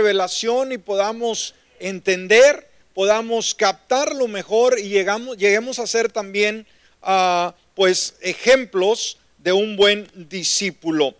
[0.00, 6.66] revelación y podamos entender, podamos captarlo mejor y llegamos, lleguemos a ser también
[7.02, 11.14] ah, pues ejemplos de un buen discípulo.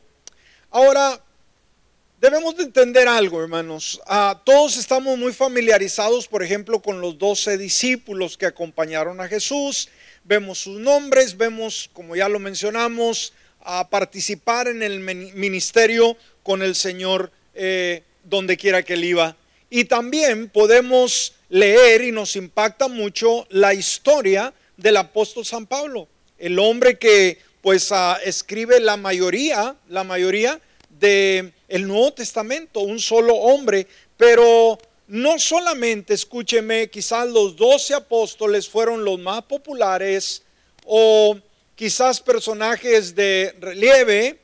[0.70, 1.20] Ahora,
[2.22, 4.00] debemos de entender algo, hermanos.
[4.06, 9.90] Ah, todos estamos muy familiarizados, por ejemplo, con los doce discípulos que acompañaron a Jesús.
[10.24, 16.74] Vemos sus nombres, vemos, como ya lo mencionamos, a participar en el ministerio con el
[16.74, 19.36] Señor eh, donde quiera que él iba.
[19.68, 26.58] Y también podemos leer y nos impacta mucho la historia del apóstol San Pablo, el
[26.58, 33.86] hombre que pues ah, escribe la mayoría, la mayoría de Nuevo Testamento, un solo hombre,
[34.16, 34.78] pero
[35.08, 40.42] no solamente, escúcheme, quizás los doce apóstoles fueron los más populares
[40.84, 41.36] o
[41.74, 44.38] quizás personajes de relieve,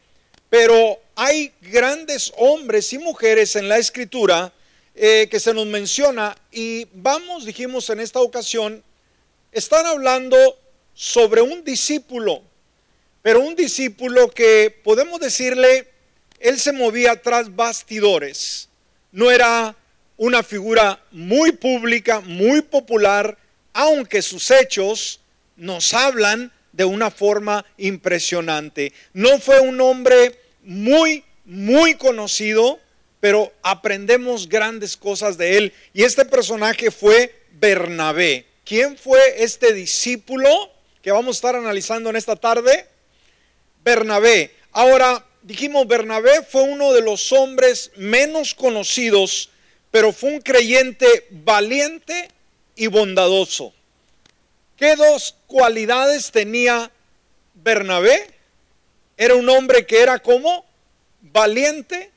[0.51, 4.53] pero hay grandes hombres y mujeres en la escritura
[4.95, 8.85] eh, que se nos menciona y vamos, dijimos en esta ocasión,
[9.51, 10.37] están hablando
[10.93, 12.43] sobre un discípulo,
[13.23, 15.89] pero un discípulo que podemos decirle,
[16.39, 18.69] él se movía tras bastidores,
[19.11, 19.75] no era
[20.19, 23.39] una figura muy pública, muy popular,
[23.73, 25.21] aunque sus hechos
[25.57, 28.93] nos hablan de una forma impresionante.
[29.15, 32.79] No fue un hombre muy, muy conocido,
[33.21, 35.73] pero aprendemos grandes cosas de él.
[35.95, 38.47] Y este personaje fue Bernabé.
[38.65, 40.49] ¿Quién fue este discípulo
[41.01, 42.87] que vamos a estar analizando en esta tarde?
[43.85, 44.51] Bernabé.
[44.73, 49.51] Ahora, dijimos, Bernabé fue uno de los hombres menos conocidos,
[49.93, 52.29] pero fue un creyente valiente
[52.75, 53.73] y bondadoso.
[54.77, 56.91] ¿Qué dos cualidades tenía
[57.55, 58.36] Bernabé?
[59.17, 60.65] Era un hombre que era como
[61.21, 62.11] valiente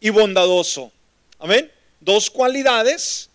[0.00, 0.92] y bondadoso.
[1.38, 1.70] Amén.
[2.00, 3.30] Dos cualidades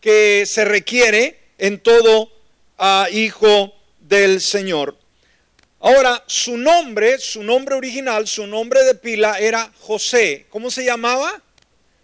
[0.00, 2.30] que se requiere en todo
[2.78, 4.96] ah, hijo del Señor.
[5.80, 10.46] Ahora, su nombre, su nombre original, su nombre de pila era José.
[10.50, 11.42] ¿Cómo se llamaba?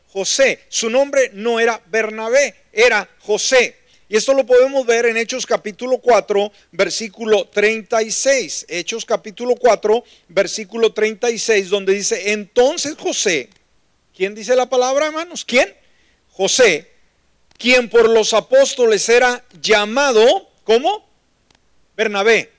[0.09, 0.65] José.
[0.69, 3.78] Su nombre no era Bernabé, era José.
[4.11, 8.65] Y esto lo podemos ver en Hechos capítulo 4, versículo 36.
[8.69, 13.51] Hechos capítulo 4, versículo 36, donde dice, entonces José,
[14.17, 15.45] ¿quién dice la palabra, hermanos?
[15.45, 15.77] ¿Quién?
[16.31, 16.91] José,
[17.59, 21.07] quien por los apóstoles era llamado, ¿cómo?
[21.95, 22.51] Bernabé.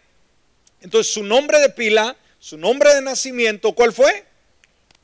[0.82, 4.24] Entonces su nombre de pila, su nombre de nacimiento, ¿cuál fue?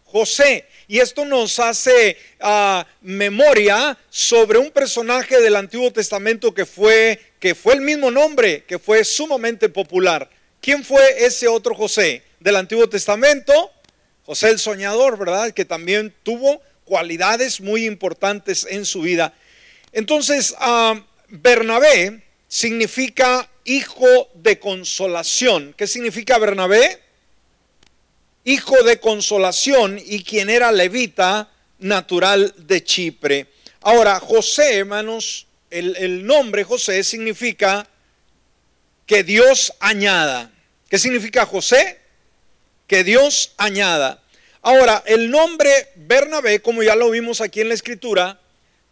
[0.04, 0.68] José.
[0.88, 7.56] Y esto nos hace ah, memoria sobre un personaje del Antiguo Testamento que fue, que
[7.56, 10.30] fue el mismo nombre, que fue sumamente popular.
[10.62, 13.72] ¿Quién fue ese otro José del Antiguo Testamento?
[14.26, 15.52] José el Soñador, ¿verdad?
[15.52, 19.34] Que también tuvo cualidades muy importantes en su vida.
[19.92, 25.74] Entonces, ah, Bernabé significa hijo de consolación.
[25.78, 27.00] ¿Qué significa Bernabé?
[28.46, 33.48] Hijo de consolación y quien era levita natural de Chipre.
[33.82, 37.88] Ahora, José, hermanos, el, nombre José significa
[39.06, 40.52] que Dios añada.
[40.90, 42.00] ¿Qué significa José?
[42.88, 44.24] Que Dios añada.
[44.62, 48.40] Ahora, el nombre Bernabé, como ya lo vimos aquí en la escritura,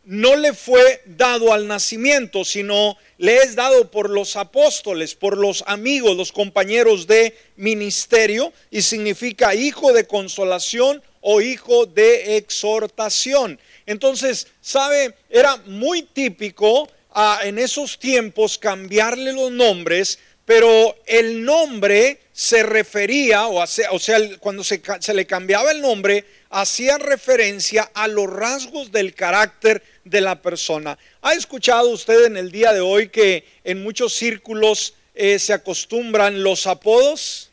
[0.06, 5.64] no le fue dado al nacimiento, sino le es dado por los apóstoles, por los
[5.66, 13.59] amigos, los compañeros de ministerio, y significa hijo de consolación o hijo de exhortación.
[13.86, 15.16] Entonces, ¿sabe?
[15.30, 23.47] Era muy típico ah, en esos tiempos cambiarle los nombres, pero el nombre se refería,
[23.47, 29.81] o, sea, cuando se le cambiaba el nombre, hacía referencia a los rasgos del carácter
[30.06, 31.00] de la persona.
[31.24, 36.44] ¿Ha escuchado usted en el día de hoy que en muchos círculos eh, se acostumbran
[36.44, 37.50] los apodos?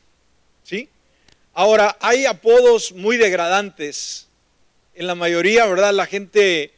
[0.64, 0.90] ¿Sí?
[1.54, 4.28] Ahora, hay apodos muy degradantes.
[4.94, 5.94] En la mayoría, ¿verdad?
[5.94, 6.70] La gente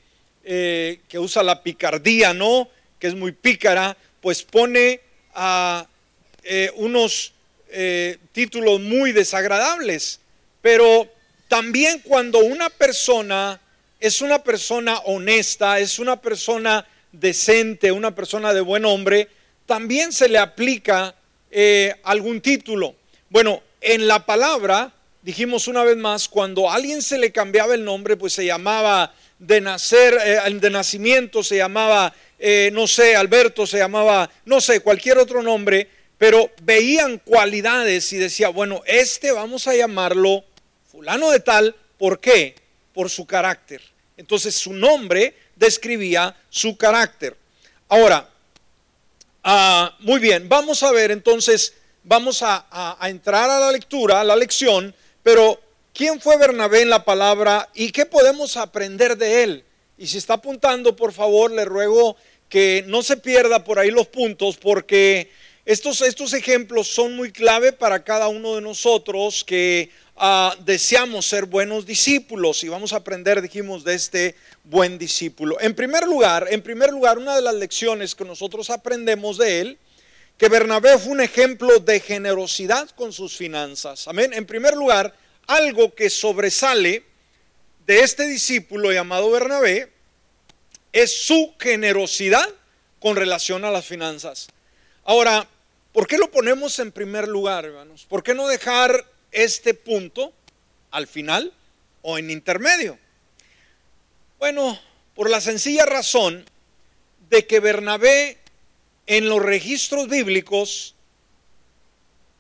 [0.45, 2.69] eh, que usa la picardía, ¿no?
[3.01, 5.01] Que es muy pícara, pues pone
[6.45, 7.33] eh, unos
[8.31, 10.21] títulos muy desagradables.
[10.61, 11.11] Pero
[11.53, 13.61] también cuando una persona
[14.01, 19.29] es una persona honesta, es una persona decente, una persona de buen hombre,
[19.67, 21.15] también se le aplica
[21.51, 22.95] eh, algún título.
[23.29, 27.85] Bueno, en la palabra, dijimos una vez más, cuando a alguien se le cambiaba el
[27.85, 33.67] nombre, pues se llamaba de nacer, eh, de nacimiento se llamaba, eh, no sé, Alberto
[33.67, 39.69] se llamaba, no sé, cualquier otro nombre, pero veían cualidades y decía, bueno, este vamos
[39.69, 40.47] a llamarlo
[40.93, 42.55] fulano de tal, ¿por qué?
[42.93, 43.81] Por su carácter.
[44.19, 47.35] Entonces su nombre describía su carácter.
[47.89, 48.29] Ahora,
[49.43, 51.73] ah, muy bien, vamos a ver entonces,
[52.05, 55.59] vamos a, a entrar a la lectura, a la lección, pero
[55.95, 59.65] ¿quién fue Bernabé en la palabra y qué podemos aprender de él?
[59.97, 62.17] Y si está apuntando, por favor, le ruego
[62.51, 65.31] que no se pierda por ahí los puntos porque
[65.65, 71.47] estos, estos ejemplos son muy clave para cada uno de nosotros que ah, deseamos ser
[71.47, 75.61] buenos discípulos y vamos a aprender, dijimos, de este buen discípulo.
[75.61, 79.79] En primer lugar, en primer lugar, una de las lecciones que nosotros aprendemos de él,
[80.39, 84.09] que Bernabé fue un ejemplo de generosidad con sus finanzas.
[84.09, 84.33] Amén.
[84.33, 85.15] En primer lugar,
[85.47, 87.05] algo que sobresale
[87.87, 89.93] de este discípulo llamado Bernabé
[90.93, 92.49] es su generosidad
[93.01, 94.49] con relación a las finanzas.
[95.05, 95.47] Ahora,
[95.93, 98.07] ¿por qué lo ponemos en primer lugar, hermanos?
[98.09, 100.33] ¿Por qué no dejar este punto
[100.91, 101.53] al final
[102.03, 102.99] o en intermedio?
[104.39, 104.79] Bueno,
[105.15, 106.45] por la sencilla razón
[107.31, 108.39] de que Bernabé
[109.07, 110.95] en los registros bíblicos,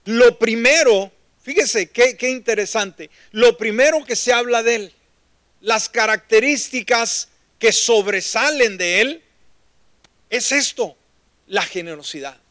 [0.05, 1.11] lo primero,
[1.43, 4.93] fíjese qué, qué interesante, lo primero que se habla de él,
[5.61, 7.29] las características
[7.59, 9.23] que sobresalen de él,
[10.29, 10.97] es esto,
[11.47, 12.42] la generosidad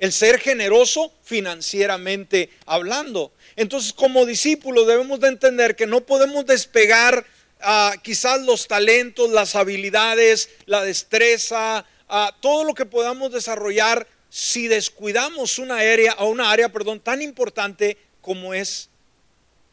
[0.00, 3.32] el ser generoso financieramente hablando.
[3.54, 7.24] Entonces, como discípulos debemos de entender que no podemos despegar
[7.60, 14.68] ah, quizás los talentos, las habilidades, la destreza, ah, todo lo que podamos desarrollar si
[14.68, 18.88] descuidamos una área, o una área, perdón, tan importante como es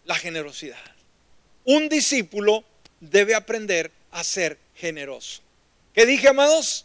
[0.03, 0.77] la generosidad.
[1.63, 2.65] Un discípulo
[2.99, 5.41] debe aprender a ser generoso.
[5.93, 6.83] ¿Qué dije, amados?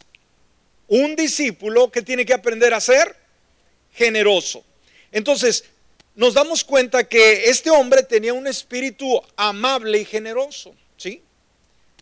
[0.87, 3.22] Un discípulo que tiene que aprender a ser
[3.93, 4.63] generoso.
[5.11, 5.65] Entonces,
[6.15, 11.21] nos damos cuenta que este hombre tenía un espíritu amable y generoso, ¿sí?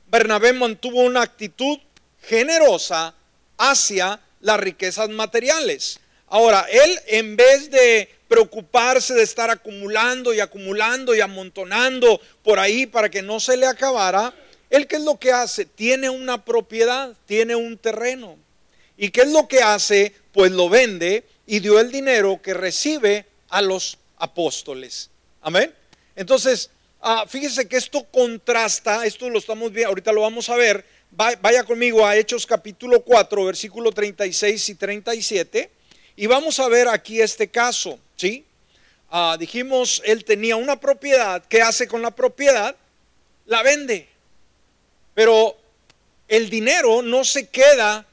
[0.07, 1.79] Bernabé mantuvo una actitud
[2.21, 3.13] generosa
[3.57, 5.99] hacia las riquezas materiales.
[6.27, 12.85] Ahora, él en vez de preocuparse de estar acumulando y acumulando y amontonando por ahí
[12.85, 14.33] para que no se le acabara,
[14.69, 15.65] él qué es lo que hace?
[15.65, 18.37] Tiene una propiedad, tiene un terreno.
[18.97, 20.13] ¿Y qué es lo que hace?
[20.31, 25.09] Pues lo vende y dio el dinero que recibe a los apóstoles.
[25.41, 25.75] Amén.
[26.15, 26.69] Entonces,
[27.01, 30.85] ah, fíjese que esto contrasta, esto lo estamos viendo, ahorita lo vamos a ver.
[31.11, 35.69] Vaya conmigo a Hechos capítulo 4, versículo 36 y 37.
[36.15, 38.45] Y vamos a ver aquí este caso, ¿sí?
[39.09, 41.43] Ah, dijimos, él tenía una propiedad.
[41.49, 42.77] ¿Qué hace con la propiedad?
[43.47, 44.07] La vende.
[45.13, 45.57] Pero
[46.29, 48.05] el dinero no se queda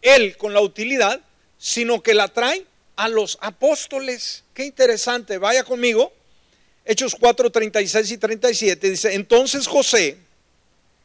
[0.00, 1.20] él con la utilidad,
[1.62, 2.66] sino que la trae
[2.96, 4.42] a los apóstoles.
[4.52, 6.12] Qué interesante, vaya conmigo.
[6.84, 10.18] Hechos 4, 36 y 37 dice, entonces José,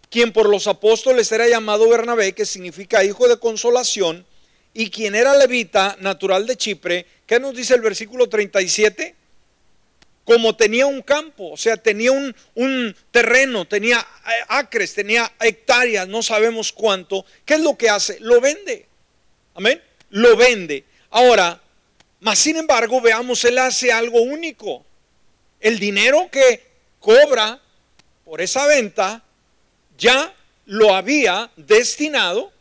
[0.10, 4.26] quien por los apóstoles era llamado Bernabé, que significa hijo de consolación,
[4.74, 9.14] y quien era levita, natural de Chipre, ¿qué nos dice el versículo 37?
[10.26, 14.04] Como tenía un campo, o sea, tenía un, un terreno, tenía
[14.48, 18.20] acres, tenía hectáreas, no sabemos cuánto, ¿qué es lo que hace?
[18.22, 18.88] Lo vende.
[19.54, 20.86] Amén lo vende.
[21.10, 21.62] Ahora,
[22.20, 24.86] más sin embargo, veamos, él hace algo único.
[25.60, 26.66] El dinero que
[27.00, 27.60] cobra
[28.26, 29.24] por esa venta
[29.98, 30.34] ya
[30.66, 32.52] lo había destinado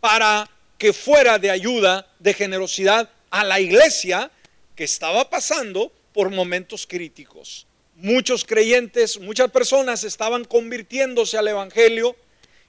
[0.00, 4.30] para que fuera de ayuda, de generosidad a la iglesia
[4.74, 7.66] que estaba pasando por momentos críticos.
[7.96, 12.16] Muchos creyentes, muchas personas estaban convirtiéndose al Evangelio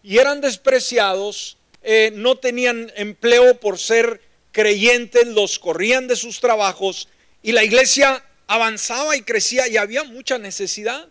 [0.04, 4.20] y eran despreciados eh, no tenían empleo por ser
[4.51, 7.08] creyentes, los corrían de sus trabajos
[7.44, 11.08] y la iglesia avanzaba y crecía y había mucha necesidad.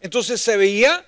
[0.00, 1.06] Entonces se veía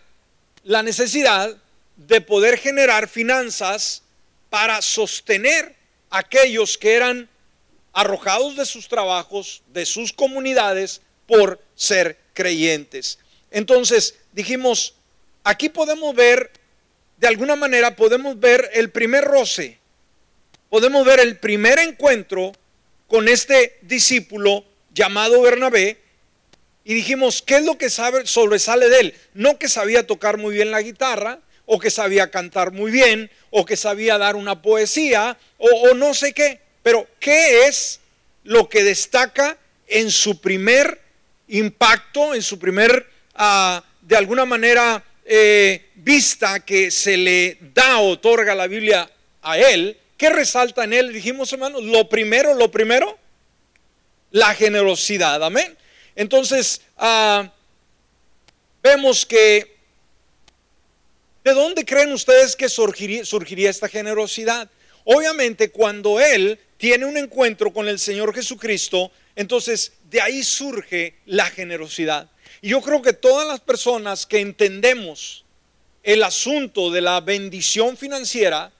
[0.62, 1.57] la necesidad
[1.97, 4.03] de poder generar finanzas
[4.50, 5.75] para sostener
[6.09, 7.29] a aquellos que eran
[7.93, 13.19] arrojados de sus trabajos, de sus comunidades, por ser creyentes.
[13.50, 14.95] Entonces dijimos,
[15.43, 16.53] aquí podemos ver
[17.21, 19.79] de alguna manera podemos ver el primer roce,
[20.71, 22.53] podemos ver el primer encuentro
[23.09, 25.99] con este discípulo llamado Bernabé
[26.83, 29.15] y dijimos, ¿qué es lo que sobresale de él?
[29.35, 33.67] No que sabía tocar muy bien la guitarra, o que sabía cantar muy bien, o
[33.67, 38.00] que sabía dar una poesía, o, no sé qué, pero ¿qué es
[38.45, 41.00] lo que destaca en su primer
[41.49, 48.53] impacto, en su primer, ah, de alguna manera, eh, vista que se le da, otorga
[48.53, 49.09] la Biblia
[49.43, 51.13] a él, ¿qué resalta en él?
[51.13, 53.17] Dijimos, hermanos, lo primero, lo primero,
[54.33, 55.79] la generosidad, amén.
[56.17, 57.49] Entonces, ah,
[58.83, 59.79] vemos que
[61.45, 64.69] ¿De dónde creen ustedes que surgiría, surgiría esta generosidad?
[65.05, 71.47] Obviamente cuando él tiene un encuentro con el Señor Jesucristo, entonces de ahí surge la
[71.47, 72.29] generosidad.
[72.62, 75.45] Y yo creo que todas las personas que entendemos
[76.02, 78.73] el asunto de la bendición financiera,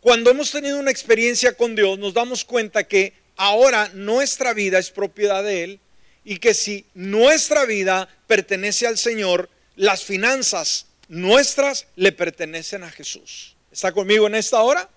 [0.00, 4.90] cuando hemos tenido una experiencia con Dios, nos damos cuenta que ahora nuestra vida es
[4.90, 5.80] propiedad de Él
[6.24, 13.56] y que si nuestra vida pertenece al Señor, las finanzas nuestras le pertenecen a Jesús.
[13.72, 14.88] ¿Está conmigo en esta hora?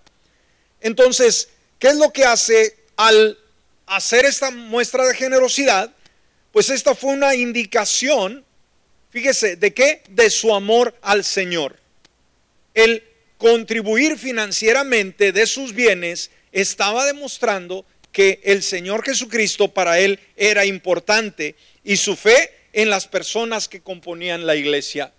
[0.80, 3.38] Entonces, ¿qué es lo que hace al
[3.86, 5.90] hacer esta muestra de generosidad?
[6.54, 8.44] Pues esta fue una indicación,
[9.10, 10.02] fíjese, ¿de qué?
[10.08, 11.80] De su amor al Señor.
[12.74, 13.02] El
[13.38, 21.56] contribuir financieramente de sus bienes estaba demostrando que el Señor Jesucristo para él era importante
[21.82, 25.12] y su fe en las personas que componían la iglesia.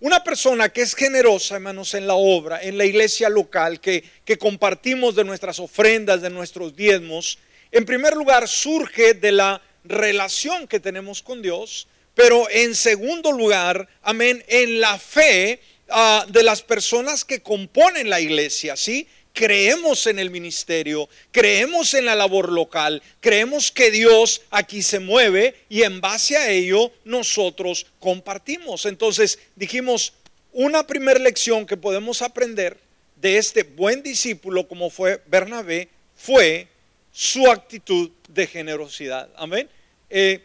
[0.00, 4.36] Una persona que es generosa, hermanos, en la obra, en la iglesia local, que, que
[4.36, 7.38] compartimos de nuestras ofrendas, de nuestros diezmos,
[7.70, 13.88] en primer lugar surge de la relación que tenemos con Dios, pero en segundo lugar,
[14.02, 19.06] amén, en la fe ah, de las personas que componen la iglesia, ¿sí?
[19.32, 25.54] creemos en el ministerio, creemos en la labor local, creemos que Dios aquí se mueve
[25.68, 28.86] y en base a ello nosotros compartimos.
[28.86, 30.12] Entonces dijimos,
[30.52, 32.78] una primera lección que podemos aprender
[33.16, 36.68] de este buen discípulo como fue Bernabé fue
[37.12, 39.28] su actitud de generosidad.
[39.36, 39.68] Amén.
[40.08, 40.40] Eh,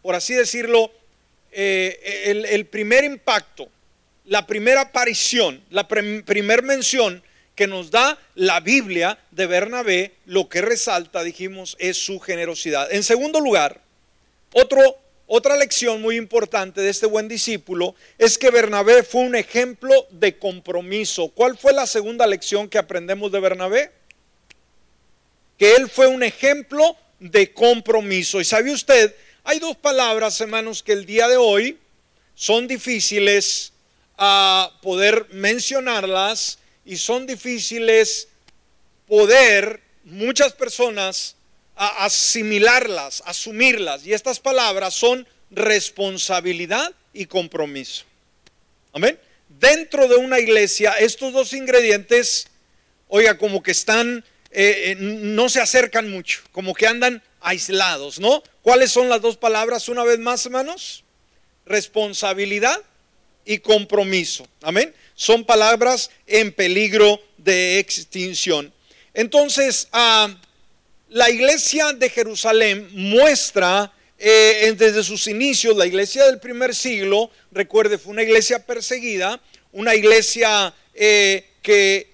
[0.00, 0.90] por así decirlo,
[1.50, 3.68] eh, el, primer impacto,
[4.24, 7.22] la primera aparición, la primera mención
[7.54, 12.92] que nos da la Biblia de Bernabé, lo que resalta, dijimos, es su generosidad.
[12.92, 13.80] En segundo lugar,
[15.26, 20.38] otra lección muy importante de este buen discípulo es que Bernabé fue un ejemplo de
[20.38, 21.28] compromiso.
[21.28, 23.90] ¿Cuál fue la segunda lección que aprendemos de Bernabé?
[25.58, 28.40] Que él fue un ejemplo de compromiso.
[28.40, 31.78] Y sabe usted, hay dos palabras, hermanos, que el día de hoy
[32.34, 33.72] son difíciles
[34.16, 38.28] a poder mencionarlas y son difíciles
[39.06, 41.36] poder muchas personas
[41.74, 44.06] asimilarlas, asumirlas.
[44.06, 48.04] Y estas palabras son responsabilidad y compromiso.
[48.92, 49.18] Amén.
[49.48, 52.46] Dentro de una iglesia, estos dos ingredientes,
[53.08, 58.42] oiga, como que están, eh, eh, no se acercan mucho, como que andan aislados, ¿no?
[58.62, 61.04] ¿Cuáles son las dos palabras una vez más, hermanos?
[61.66, 62.80] Responsabilidad
[63.44, 64.46] y compromiso.
[64.62, 68.72] Amén son palabras en peligro de extinción.
[69.14, 70.34] Entonces, ah,
[71.10, 77.98] la iglesia de Jerusalén muestra eh, desde sus inicios, la iglesia del primer siglo, recuerde,
[77.98, 79.40] fue una iglesia perseguida,
[79.72, 82.11] una iglesia que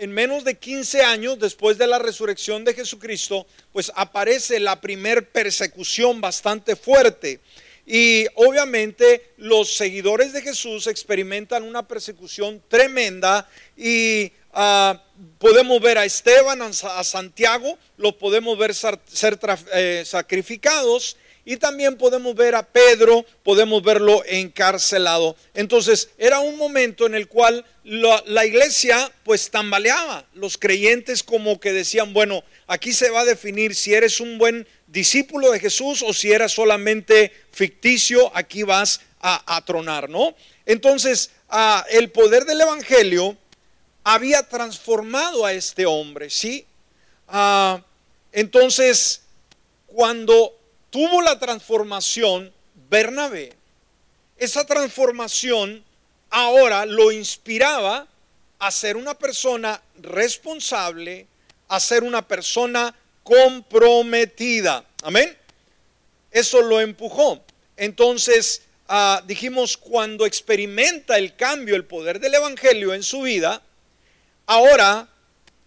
[0.00, 5.30] en menos de 15 años después de la resurrección de Jesucristo, pues aparece la primer
[5.30, 7.40] persecución bastante fuerte.
[7.86, 15.02] Y obviamente los seguidores de Jesús experimentan una persecución tremenda y ah,
[15.38, 18.98] podemos ver a Esteban, a Santiago, los podemos ver ser,
[19.74, 25.36] eh, sacrificados y también podemos ver a Pedro, podemos verlo encarcelado.
[25.54, 31.72] Entonces era un momento en el cual la, iglesia pues tambaleaba, los creyentes como que
[31.72, 36.12] decían, bueno, aquí se va a definir si eres un buen discípulo de Jesús o
[36.12, 40.34] si eras solamente ficticio, aquí vas a, tronar, ¿no?
[40.64, 41.30] Entonces,
[41.90, 43.36] el poder del Evangelio
[44.02, 46.64] había transformado a este hombre, ¿sí?
[48.32, 49.22] entonces,
[49.86, 50.59] cuando
[50.90, 52.52] tuvo la transformación
[52.88, 53.54] Bernabé,
[54.36, 55.84] esa transformación
[56.30, 58.06] ahora lo inspiraba
[58.58, 61.26] a ser una persona responsable,
[61.68, 64.84] a ser una persona comprometida.
[65.02, 65.36] Amén.
[66.30, 67.42] Eso lo empujó.
[67.76, 73.62] Entonces, ah, dijimos, cuando experimenta el cambio, el poder del Evangelio en su vida,
[74.46, 75.08] ahora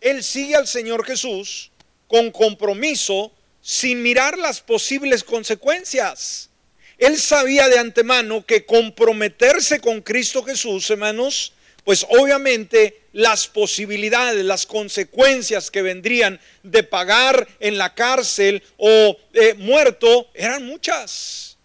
[0.01, 1.71] él sigue al Señor Jesús
[2.07, 3.31] con compromiso,
[3.63, 6.49] sin mirar las posibles consecuencias.
[6.97, 11.53] Él sabía de antemano que comprometerse con Cristo Jesús, hermanos,
[11.85, 19.53] pues obviamente las posibilidades, las consecuencias que vendrían de pagar en la cárcel o eh,
[19.57, 21.57] muerto eran muchas.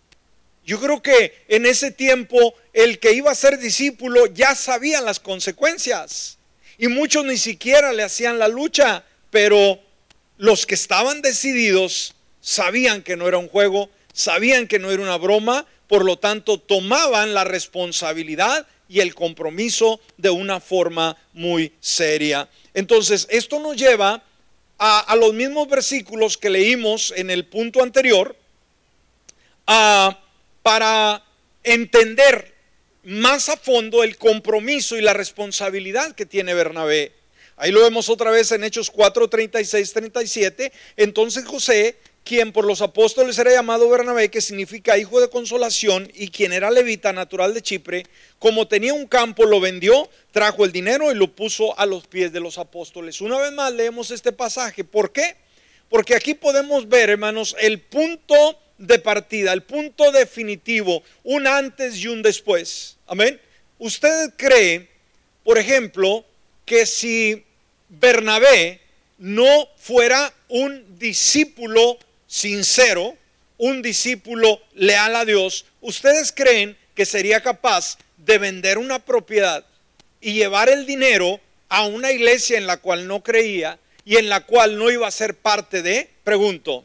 [0.64, 5.18] Yo creo que en ese tiempo el que iba a ser discípulo ya sabía las
[5.18, 6.38] consecuencias
[6.78, 9.80] y muchos ni siquiera le hacían la lucha, pero
[10.38, 15.18] los que estaban decididos sabían que no era un juego, sabían que no era una
[15.18, 22.48] broma, por lo tanto tomaban la responsabilidad y el compromiso de una forma muy seria.
[22.72, 24.22] Entonces, esto nos lleva
[24.78, 28.36] a, los mismos versículos que leímos en el punto anterior
[30.62, 31.22] para
[31.64, 32.54] entender
[33.04, 37.12] más a fondo el compromiso y la responsabilidad que tiene Bernabé.
[37.58, 40.72] Ahí lo vemos otra vez en Hechos 4, 36, 37.
[40.96, 46.28] Entonces José, quien por los apóstoles era llamado Bernabé, que significa hijo de consolación, y
[46.28, 48.06] quien era levita natural de Chipre,
[48.38, 52.32] como tenía un campo, lo vendió, trajo el dinero y lo puso a los pies
[52.32, 53.20] de los apóstoles.
[53.20, 54.84] Una vez más leemos este pasaje.
[54.84, 55.34] ¿Por qué?
[55.88, 62.06] Porque aquí podemos ver, hermanos, el punto de partida, el punto definitivo, un antes y
[62.06, 62.98] un después.
[63.08, 63.40] Amén.
[63.78, 64.88] ¿Usted cree,
[65.42, 66.24] por ejemplo,
[66.64, 67.47] que si
[67.88, 68.80] Bernabé
[69.18, 73.16] no fuera un discípulo sincero,
[73.56, 79.64] un discípulo leal a Dios, ¿ustedes creen que sería capaz de vender una propiedad
[80.20, 84.40] y llevar el dinero a una iglesia en la cual no creía y en la
[84.40, 86.08] cual no iba a ser parte de?
[86.24, 86.84] Pregunto.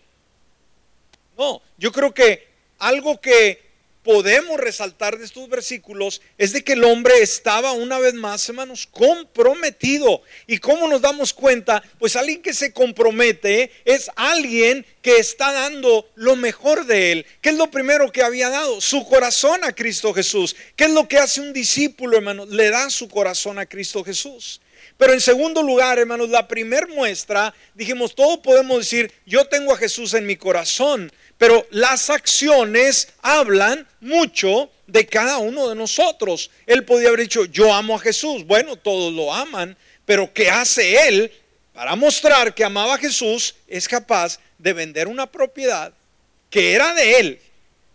[1.37, 2.47] No, yo creo que
[2.79, 3.61] algo que
[4.03, 8.87] podemos resaltar de estos versículos es de que el hombre estaba una vez más, hermanos,
[8.87, 10.21] comprometido.
[10.45, 11.81] ¿Y cómo nos damos cuenta?
[11.99, 17.25] Pues alguien que se compromete es alguien que está dando lo mejor de él.
[17.41, 18.81] ¿Qué es lo primero que había dado?
[18.81, 20.55] Su corazón a Cristo Jesús.
[20.75, 22.49] ¿Qué es lo que hace un discípulo, hermanos?
[22.49, 24.61] Le da su corazón a Cristo Jesús.
[24.97, 29.77] Pero en segundo lugar, hermanos, la primer muestra, dijimos, todos podemos decir, yo tengo a
[29.77, 36.51] Jesús en mi corazón, pero las acciones hablan mucho de cada uno de nosotros.
[36.65, 38.45] Él podía haber dicho, yo amo a Jesús.
[38.45, 39.75] Bueno, todos lo aman,
[40.05, 41.31] pero ¿qué hace él
[41.73, 43.55] para mostrar que amaba a Jesús?
[43.67, 45.93] Es capaz de vender una propiedad
[46.49, 47.39] que era de él,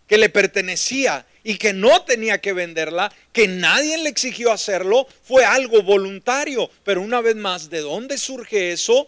[0.07, 5.45] que le pertenecía y que no tenía que venderla, que nadie le exigió hacerlo, fue
[5.45, 6.69] algo voluntario.
[6.85, 9.07] Pero una vez más, ¿de dónde surge eso?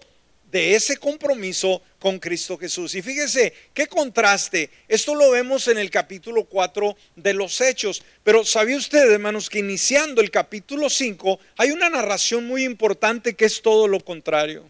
[0.51, 2.95] De ese compromiso con Cristo Jesús.
[2.95, 4.71] Y fíjese, qué contraste.
[4.89, 8.03] Esto lo vemos en el capítulo 4 de los Hechos.
[8.25, 13.45] Pero ¿sabía usted, hermanos, que iniciando el capítulo 5 hay una narración muy importante que
[13.45, 14.69] es todo lo contrario?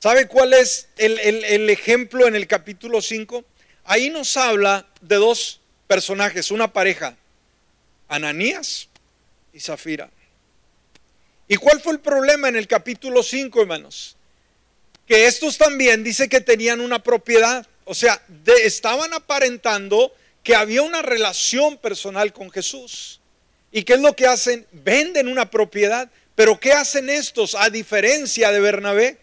[0.00, 3.44] ¿Sabe cuál es el, el ejemplo en el capítulo 5?
[3.84, 7.16] Ahí nos habla de dos personajes, una pareja,
[8.08, 8.88] Ananías
[9.52, 10.10] y Zafira.
[11.48, 14.16] ¿Y cuál fue el problema en el capítulo 5, hermanos?
[15.06, 18.22] Que estos también dice que tenían una propiedad, o sea,
[18.62, 23.20] estaban aparentando que había una relación personal con Jesús.
[23.72, 24.66] ¿Y qué es lo que hacen?
[24.72, 26.10] Venden una propiedad.
[26.34, 29.18] Pero ¿qué hacen estos a diferencia de Bernabé?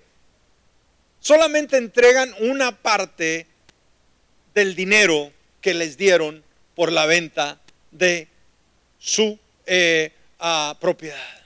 [1.20, 3.46] Solamente entregan una parte
[4.56, 7.62] del dinero que les dieron por la venta
[7.92, 8.28] de
[9.00, 11.45] su eh, ah, propiedad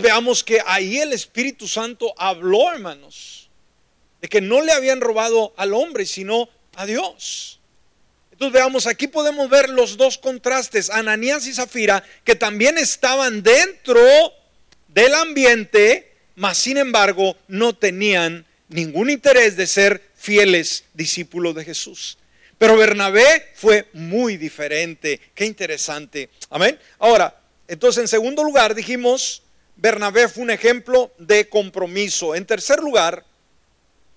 [0.00, 3.48] veamos que ahí el Espíritu Santo habló, hermanos,
[4.20, 7.60] de que no le habían robado al hombre, sino a Dios.
[8.30, 14.00] Entonces veamos, aquí podemos ver los dos contrastes, Ananías y Zafira, que también estaban dentro
[14.88, 22.18] del ambiente, mas sin embargo no tenían ningún interés de ser fieles discípulos de Jesús.
[22.58, 25.20] Pero Bernabé fue muy diferente.
[25.34, 26.30] Qué interesante.
[26.48, 26.78] Amén.
[26.98, 29.42] Ahora, entonces en segundo lugar dijimos
[29.76, 32.34] Bernabé fue un ejemplo de compromiso.
[32.34, 33.24] En tercer lugar,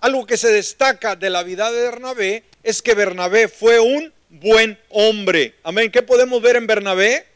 [0.00, 4.78] algo que se destaca de la vida de Bernabé es que Bernabé fue un buen
[4.90, 5.54] hombre.
[5.62, 5.90] Amén.
[5.90, 7.26] ¿Qué podemos ver en Bernabé?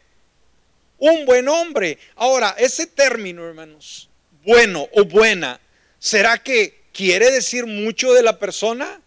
[0.99, 1.99] Un buen hombre.
[2.17, 4.09] Ahora, ese término, hermanos,
[4.45, 5.61] bueno o buena,
[5.99, 9.01] ¿será que quiere decir mucho de la persona?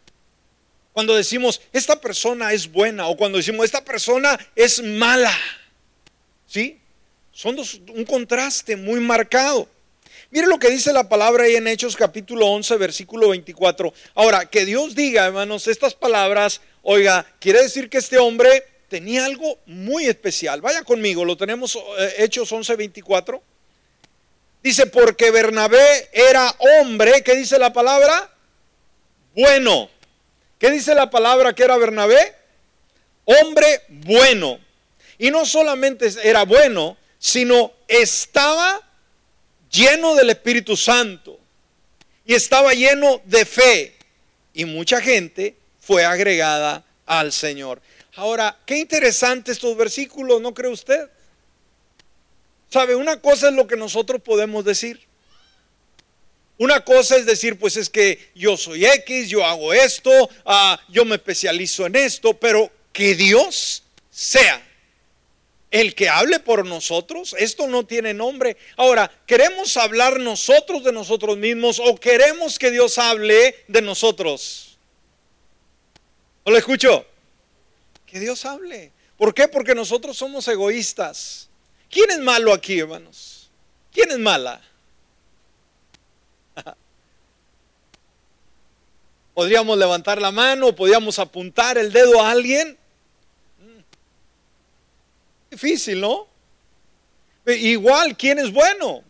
[0.92, 5.34] Cuando decimos, esta persona es buena o cuando decimos, esta persona es mala.
[6.48, 6.80] ¿Sí?
[7.34, 9.68] Son un contraste muy marcado.
[10.30, 13.92] Mire lo que dice la palabra ahí en Hechos capítulo 11, versículo 24.
[14.14, 19.58] Ahora, que Dios diga, hermanos, estas palabras, oiga, quiere decir que este hombre tenía algo
[19.66, 20.62] muy especial.
[20.62, 23.42] Vaya conmigo, lo tenemos eh, Hechos 11, 24.
[24.62, 28.32] Dice, porque Bernabé era hombre, ¿qué dice la palabra?
[29.36, 29.90] Bueno.
[30.60, 32.36] ¿Qué dice la palabra que era Bernabé?
[33.26, 34.60] Hombre bueno.
[35.18, 38.82] Y no solamente era bueno, sino estaba
[39.72, 41.40] lleno del Espíritu Santo
[42.26, 43.96] y estaba lleno de fe.
[44.54, 47.82] Y mucha gente fue agregada al Señor.
[48.16, 51.10] Ahora, qué interesante estos versículos, ¿no cree usted?
[52.70, 52.94] ¿Sabe?
[52.94, 55.00] Una cosa es lo que nosotros podemos decir.
[56.58, 60.12] Una cosa es decir, pues es que yo soy X, yo hago esto,
[60.44, 64.62] ah, yo me especializo en esto, pero que Dios sea
[65.74, 67.36] el que hable por nosotros.
[67.38, 68.58] Esto no tiene nombre.
[68.78, 74.78] Ahora, ¿queremos hablar nosotros de nosotros mismos o queremos que Dios hable de nosotros?
[76.46, 77.08] ¿No lo escucho?
[78.06, 78.92] Que Dios hable.
[79.18, 79.48] ¿Por qué?
[79.48, 81.50] Porque nosotros somos egoístas.
[81.90, 83.50] ¿Quién es malo aquí, hermanos?
[83.92, 84.62] ¿Quién es mala?
[89.34, 92.78] Podríamos levantar la mano, podríamos apuntar el dedo a alguien.
[95.54, 96.28] Difícil, ¿no?
[97.46, 99.04] Igual, ¿quién es bueno?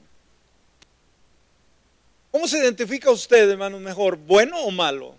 [2.31, 4.17] ¿Cómo se identifica usted, hermano, mejor?
[4.17, 5.15] ¿Bueno o malo?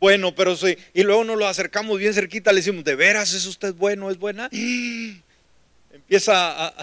[0.00, 0.78] Bueno, pero sí.
[0.94, 4.10] Y luego nos lo acercamos bien cerquita, le decimos, ¿de veras es usted bueno?
[4.10, 4.48] ¿Es buena?
[5.92, 6.74] Empieza a,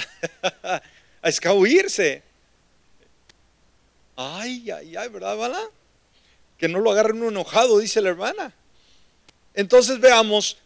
[0.62, 0.84] a,
[1.24, 2.22] escabuirse.
[4.16, 5.62] Ay, ay, ay, ¿verdad, Bala?
[6.60, 8.54] Que no lo agarren enojado, dice la hermana.
[9.56, 10.58] Entonces veamos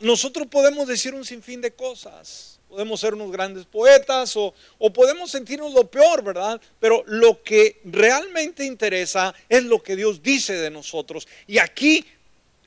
[0.00, 2.58] nosotros podemos decir un sinfín de cosas.
[2.68, 6.60] Podemos ser unos grandes poetas o, o podemos sentirnos lo peor, ¿verdad?
[6.78, 11.26] Pero lo que realmente interesa es lo que Dios dice de nosotros.
[11.46, 12.04] Y aquí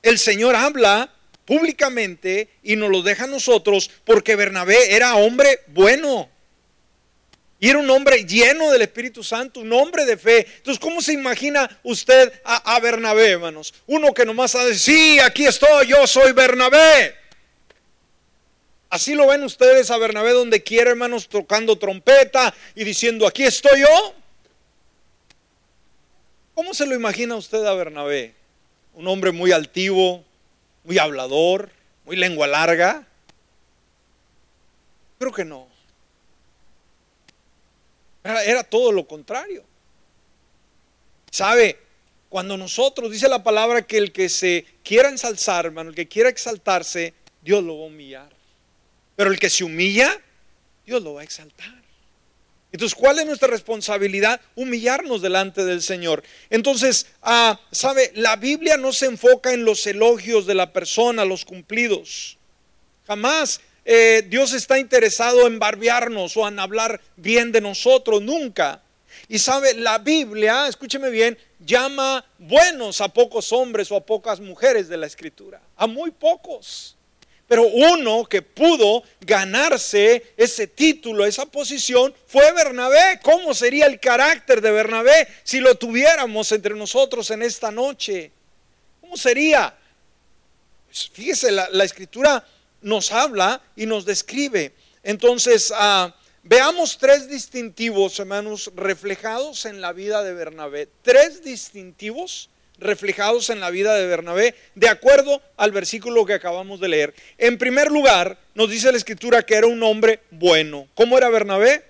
[0.02, 1.14] el Señor habla
[1.46, 6.31] públicamente y nos lo deja a nosotros porque Bernabé era hombre bueno.
[7.64, 10.48] Y era un hombre lleno del Espíritu Santo, un hombre de fe.
[10.58, 13.72] Entonces, ¿cómo se imagina usted a, Bernabé, hermanos?
[13.86, 17.14] Uno que nomás ha de sí, aquí estoy, yo soy Bernabé.
[18.90, 23.82] Así lo ven ustedes a Bernabé donde quiera, hermanos, tocando trompeta y diciendo, aquí estoy
[23.82, 24.16] yo.
[26.56, 28.34] ¿Cómo se lo imagina usted a Bernabé?
[28.96, 30.26] Un hombre muy altivo,
[30.84, 31.70] muy hablador,
[32.06, 33.06] muy lengua larga.
[35.20, 35.71] Creo que no.
[38.24, 39.64] Era, todo lo contrario.
[41.32, 41.80] ¿Sabe?
[42.30, 46.30] Cuando nosotros, dice la palabra, que el que se quiera ensalzar, hermano, el que quiera
[46.30, 48.30] exaltarse, Dios lo va a humillar.
[49.16, 50.20] Pero el que se humilla,
[50.86, 51.82] Dios lo va a exaltar.
[52.72, 54.40] Entonces, ¿cuál es nuestra responsabilidad?
[54.56, 56.24] Humillarnos delante del Señor.
[56.50, 58.12] Entonces, ah, ¿sabe?
[58.16, 62.38] La Biblia no se enfoca en los elogios de la persona, los cumplidos.
[63.08, 68.82] Jamás eh, Dios está interesado en barbearnos o en hablar bien de nosotros, nunca.
[69.28, 74.88] Y sabe, la Biblia, escúcheme bien, llama buenos a pocos hombres o a pocas mujeres
[74.88, 76.96] de la escritura, a muy pocos.
[77.48, 83.20] Pero uno que pudo ganarse ese título, esa posición, fue Bernabé.
[83.22, 88.32] ¿Cómo sería el carácter de Bernabé si lo tuviéramos entre nosotros en esta noche?
[89.02, 89.76] ¿Cómo sería?
[90.86, 92.42] Pues fíjese, la, la escritura
[92.82, 94.74] nos habla y nos describe.
[95.04, 100.90] Entonces, ah, veamos tres distintivos, hermanos, reflejados en la vida de Bernabé.
[101.02, 106.90] Tres distintivos reflejados en la vida de Bernabé, de acuerdo al versículo que acabamos de
[106.90, 107.14] leer.
[107.38, 110.88] En primer lugar, nos dice la escritura que era un hombre bueno.
[110.96, 111.86] ¿Cómo era Bernabé?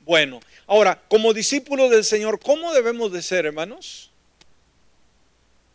[0.00, 0.40] Bueno.
[0.68, 4.10] Ahora, como discípulo del Señor, ¿cómo debemos de ser, hermanos?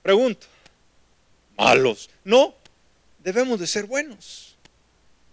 [0.02, 0.48] Pregunto.
[1.58, 2.10] Malos.
[2.24, 2.56] No,
[3.24, 4.56] debemos de ser buenos.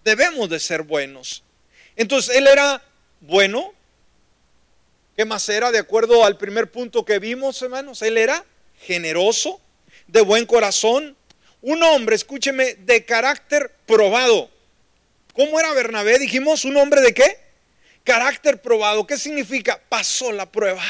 [0.04, 1.42] Debemos de ser buenos.
[1.96, 2.82] Entonces, él era
[3.20, 3.72] bueno.
[5.16, 5.72] ¿Qué más era?
[5.72, 8.44] De acuerdo al primer punto que vimos, hermanos, él era
[8.80, 9.60] generoso,
[10.06, 11.16] de buen corazón,
[11.60, 14.48] un hombre, escúcheme, de carácter probado.
[15.34, 16.18] ¿Cómo era Bernabé?
[16.18, 17.38] Dijimos, un hombre de qué?
[18.04, 19.06] Carácter probado.
[19.06, 19.80] ¿Qué significa?
[19.88, 20.82] Pasó la prueba.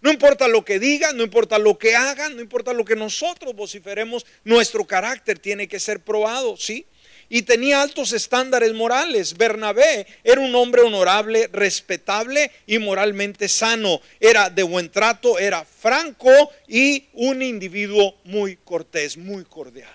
[0.00, 3.54] No importa lo que digan, no importa lo que hagan, no importa lo que nosotros
[3.54, 6.86] vociferemos, nuestro carácter tiene que ser probado, ¿sí?
[7.28, 9.36] Y tenía altos estándares morales.
[9.36, 14.00] Bernabé era un hombre honorable, respetable y moralmente sano.
[14.20, 16.30] Era de buen trato, era franco
[16.68, 19.90] y un individuo muy cortés, muy cordial.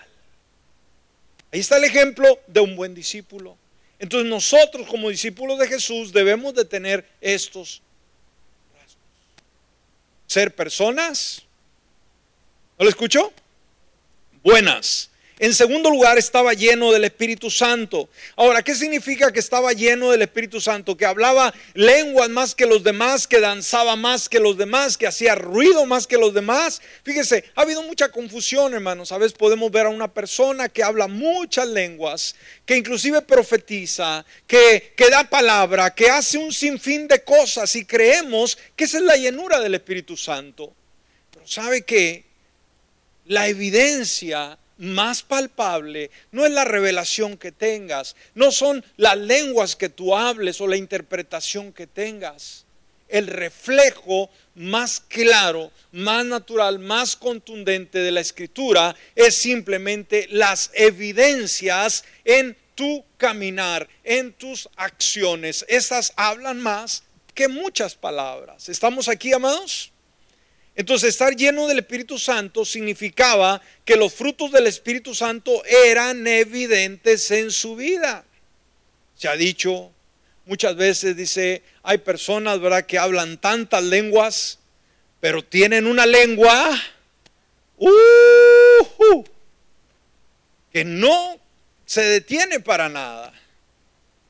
[1.52, 3.56] Ahí está el ejemplo de un buen discípulo.
[3.98, 7.81] Entonces nosotros como discípulos de Jesús debemos de tener estos
[10.32, 11.42] ser personas,
[12.78, 13.32] ¿no lo escucho?
[14.42, 15.11] Buenas.
[15.42, 18.08] En segundo lugar, estaba lleno del Espíritu Santo.
[18.36, 20.96] Ahora, ¿qué significa que estaba lleno del Espíritu Santo?
[20.96, 25.34] Que hablaba lenguas más que los demás, que danzaba más que los demás, que hacía
[25.34, 26.80] ruido más que los demás.
[27.02, 29.10] Fíjese, ha habido mucha confusión, hermanos.
[29.10, 34.94] A veces podemos ver a una persona que habla muchas lenguas, que inclusive profetiza, que,
[34.96, 39.16] que da palabra, que hace un sinfín de cosas y creemos que esa es la
[39.16, 40.72] llenura del Espíritu Santo.
[41.32, 42.26] Pero ¿sabe qué?
[43.24, 49.88] La evidencia más palpable no es la revelación que tengas, no son las lenguas que
[49.88, 52.64] tú hables o la interpretación que tengas.
[53.08, 62.04] El reflejo más claro, más natural, más contundente de la escritura es simplemente las evidencias
[62.24, 65.64] en tu caminar, en tus acciones.
[65.68, 67.02] Estas hablan más
[67.34, 68.68] que muchas palabras.
[68.68, 69.91] ¿Estamos aquí, amados?
[70.74, 77.30] Entonces, estar lleno del Espíritu Santo significaba que los frutos del Espíritu Santo eran evidentes
[77.30, 78.24] en su vida.
[79.16, 79.92] Se ha dicho
[80.46, 84.58] muchas veces, dice, hay personas, ¿verdad?, que hablan tantas lenguas,
[85.20, 86.82] pero tienen una lengua
[87.76, 89.24] uh,
[90.72, 91.38] que no
[91.84, 93.32] se detiene para nada.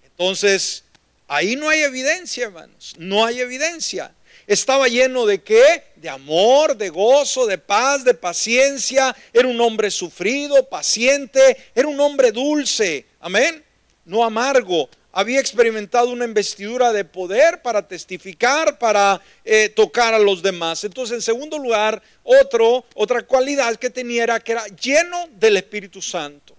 [0.04, 0.84] Entonces,
[1.28, 4.12] ahí no hay evidencia, hermanos, no hay evidencia.
[4.46, 5.84] Estaba lleno de qué?
[5.96, 9.14] De amor, de gozo, de paz, de paciencia.
[9.32, 11.56] Era un hombre sufrido, paciente.
[11.74, 13.06] Era un hombre dulce.
[13.20, 13.64] Amén.
[14.04, 14.88] No amargo.
[15.14, 20.84] Había experimentado una investidura de poder para testificar, para eh, tocar a los demás.
[20.84, 26.00] Entonces, en segundo lugar, otro, otra cualidad que tenía era que era lleno del Espíritu
[26.00, 26.56] Santo.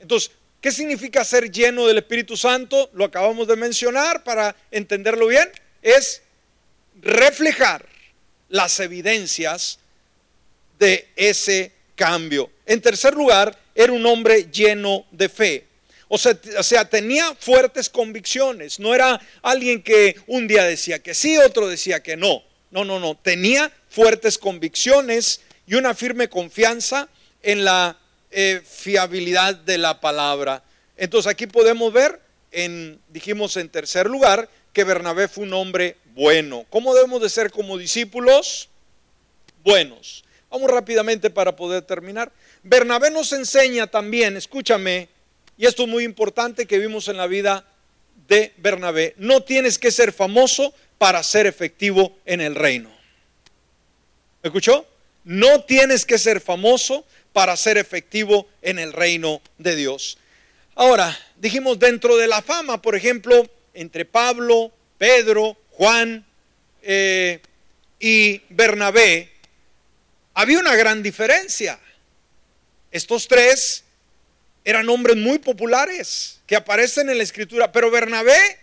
[0.00, 2.88] Entonces, ¿qué significa ser lleno del Espíritu Santo?
[2.94, 5.50] Lo acabamos de mencionar para entenderlo bien.
[5.82, 6.22] Es
[7.00, 7.86] reflejar
[8.48, 9.78] las evidencias
[10.78, 12.50] de ese cambio.
[12.66, 15.66] En tercer lugar, era un hombre lleno de fe.
[16.08, 18.78] O sea, tenía fuertes convicciones.
[18.78, 22.44] No era alguien que un día decía que sí, otro decía que no.
[22.70, 23.16] No, no, no.
[23.16, 27.08] Tenía fuertes convicciones y una firme confianza
[27.42, 27.98] en la
[28.30, 30.62] eh, fiabilidad de la palabra.
[30.96, 32.20] Entonces aquí podemos ver,
[32.52, 36.66] en, dijimos en tercer lugar, que Bernabé fue un hombre bueno.
[36.68, 38.68] ¿Cómo debemos de ser como discípulos?
[39.64, 40.22] Buenos.
[40.50, 42.30] Vamos rápidamente para poder terminar.
[42.62, 45.08] Bernabé nos enseña también, escúchame,
[45.56, 47.64] y esto es muy importante que vimos en la vida
[48.28, 52.90] de Bernabé, no tienes que ser famoso para ser efectivo en el reino.
[54.42, 54.86] ¿Me escuchó?
[55.24, 60.18] No tienes que ser famoso para ser efectivo en el reino de Dios.
[60.74, 66.24] Ahora, dijimos dentro de la fama, por ejemplo, entre Pablo, Pedro, Juan
[66.82, 67.40] eh,
[68.00, 69.30] y Bernabé,
[70.34, 71.78] había una gran diferencia.
[72.90, 73.84] Estos tres
[74.64, 78.58] eran hombres muy populares que aparecen en la escritura, pero Bernabé,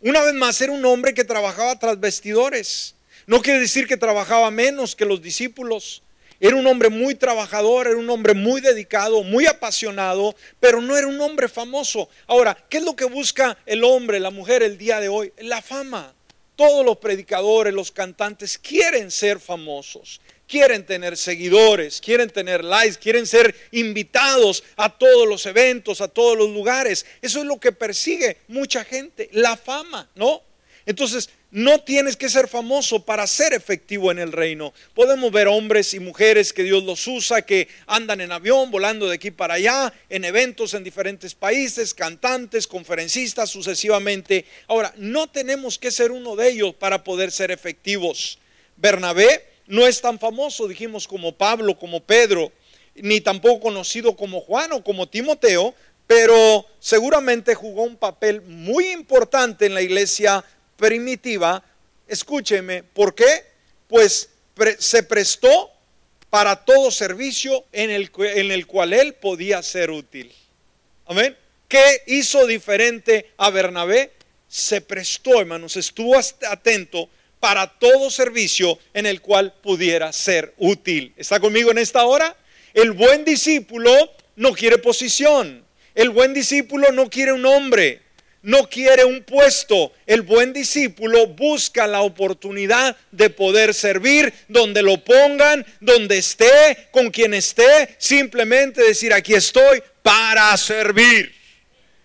[0.00, 2.94] una vez más, era un hombre que trabajaba tras vestidores.
[3.26, 6.02] No quiere decir que trabajaba menos que los discípulos.
[6.38, 11.06] Era un hombre muy trabajador, era un hombre muy dedicado, muy apasionado, pero no era
[11.06, 12.08] un hombre famoso.
[12.26, 15.32] Ahora, ¿qué es lo que busca el hombre, la mujer el día de hoy?
[15.38, 16.14] La fama.
[16.56, 23.26] Todos los predicadores, los cantantes quieren ser famosos, quieren tener seguidores, quieren tener likes, quieren
[23.26, 27.04] ser invitados a todos los eventos, a todos los lugares.
[27.20, 30.45] Eso es lo que persigue mucha gente, la fama, ¿no?
[30.86, 34.72] Entonces, no tienes que ser famoso para ser efectivo en el reino.
[34.94, 39.16] Podemos ver hombres y mujeres que Dios los usa, que andan en avión, volando de
[39.16, 44.44] aquí para allá, en eventos en diferentes países, cantantes, conferencistas, sucesivamente.
[44.68, 48.38] Ahora, no tenemos que ser uno de ellos para poder ser efectivos.
[48.76, 52.52] Bernabé no es tan famoso, dijimos, como Pablo, como Pedro,
[52.94, 55.74] ni tampoco conocido como Juan o como Timoteo,
[56.06, 60.44] pero seguramente jugó un papel muy importante en la iglesia
[60.76, 61.62] primitiva,
[62.06, 63.44] escúcheme, ¿por qué?
[63.88, 64.30] Pues
[64.78, 65.70] se prestó
[66.30, 70.32] para todo servicio en el, en el cual él podía ser útil.
[71.06, 71.36] Amén.
[71.68, 74.12] ¿Qué hizo diferente a Bernabé?
[74.48, 77.08] Se prestó, hermanos, estuvo atento
[77.40, 81.12] para todo servicio en el cual pudiera ser útil.
[81.16, 82.36] ¿Está conmigo en esta hora?
[82.72, 83.90] El buen discípulo
[84.36, 85.64] no quiere posición.
[85.94, 88.02] El buen discípulo no quiere un hombre
[88.46, 89.92] no quiere un puesto.
[90.06, 97.10] El buen discípulo busca la oportunidad de poder servir donde lo pongan, donde esté, con
[97.10, 97.96] quien esté.
[97.98, 101.34] Simplemente decir, aquí estoy para servir.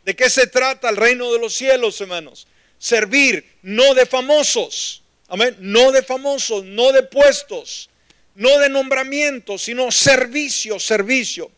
[0.04, 2.47] ¿De qué se trata el reino de los cielos, hermanos?
[2.80, 5.04] Servir, no de famosos.
[5.27, 5.56] Amén.
[5.60, 7.88] No de famosos, no de puestos,
[8.34, 11.51] no de nombramientos, sino servicio, servicio.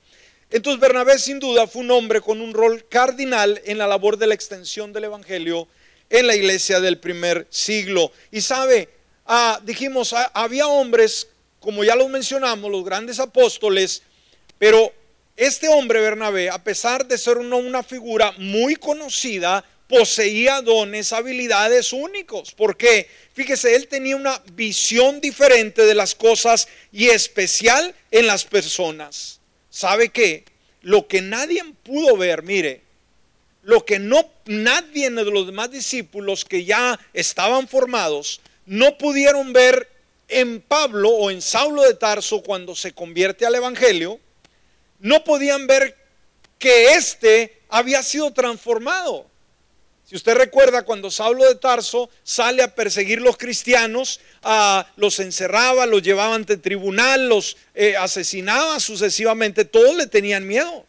[0.53, 4.27] Entonces Bernabé sin duda fue un hombre con un rol cardinal en la labor de
[4.27, 5.67] la extensión del Evangelio
[6.11, 8.11] en la iglesia del primer siglo.
[8.29, 8.87] Y sabe,
[9.25, 11.27] ah, dijimos, ah, había hombres,
[11.59, 14.03] como ya los mencionamos, los grandes apóstoles,
[14.59, 14.93] pero
[15.35, 22.51] este hombre Bernabé, a pesar de ser una figura muy conocida, poseía dones, habilidades únicos.
[22.51, 29.39] porque Fíjese, él tenía una visión diferente de las cosas y especial en las personas.
[29.73, 30.45] ¿Sabe qué?
[30.81, 32.81] Lo que nadie pudo ver, mire,
[33.63, 39.89] lo que no nadie de los demás discípulos que ya estaban formados no pudieron ver
[40.27, 44.19] en Pablo o en Saulo de Tarso cuando se convierte al evangelio,
[44.99, 45.97] no podían ver
[46.59, 49.25] que éste había sido transformado.
[50.13, 54.19] Si usted recuerda cuando Saulo de Tarso sale a perseguir los cristianos,
[54.95, 60.85] los encerraba, los llevaba ante tribunal, los eh, asesinaba sucesivamente, todos le tenían miedo.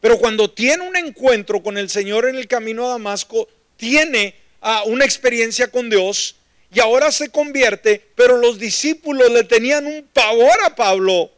[0.00, 4.84] Pero cuando tiene un encuentro con el Señor en el camino a Damasco, tiene ah,
[4.86, 6.36] una experiencia con Dios
[6.72, 11.32] y ahora se convierte, pero los discípulos le tenían un pavor a Pablo.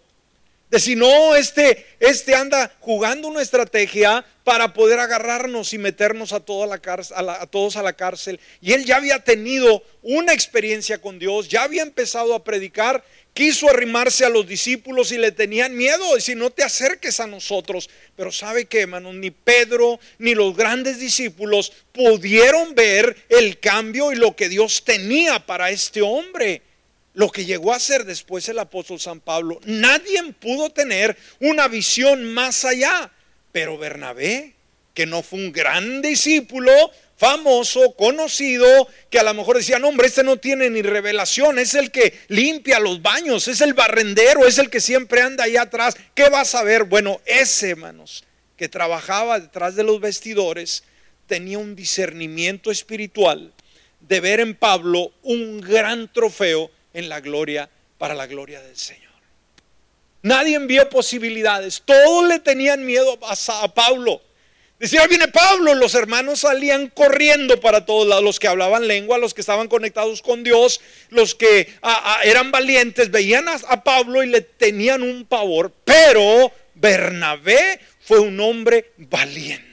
[0.70, 6.40] De si no, este, este anda jugando una estrategia para poder agarrarnos y meternos a,
[6.40, 8.38] toda la cárcel, a, todos a la cárcel.
[8.60, 13.02] Y él ya había tenido una experiencia con Dios, ya había empezado a predicar
[13.32, 17.26] quiso arrimarse a los discípulos y le tenían miedo, y si no te acerques a
[17.26, 17.90] nosotros.
[18.16, 24.16] Pero sabe que, hermano, ni Pedro ni los grandes discípulos pudieron ver el cambio y
[24.16, 26.62] lo que Dios tenía para este hombre.
[27.14, 29.60] Lo que llegó a ser después el apóstol San Pablo.
[29.64, 33.10] Nadie pudo tener una visión más allá.
[33.52, 34.54] Pero Bernabé,
[34.94, 36.72] que no fue un gran discípulo,
[37.16, 41.90] famoso, conocido, que a lo mejor decían, hombre, este no tiene ni revelación, es el
[41.90, 45.96] que limpia los baños, es el barrendero, es el que siempre anda ahí atrás.
[46.14, 46.84] ¿Qué vas a ver?
[46.84, 48.24] Bueno, ese, hermanos,
[48.56, 50.84] que trabajaba detrás de los vestidores,
[51.26, 53.52] tenía un discernimiento espiritual
[54.00, 59.10] de ver en Pablo un gran trofeo en la gloria, para la gloria del Señor.
[60.22, 64.20] Nadie envió posibilidades, todos le tenían miedo a Pablo.
[64.78, 69.34] Decía, viene Pablo, los hermanos salían corriendo para todos lados, los que hablaban lengua, los
[69.34, 71.74] que estaban conectados con Dios, los que
[72.24, 78.92] eran valientes, veían a Pablo y le tenían un pavor, pero Bernabé fue un hombre
[78.96, 79.69] valiente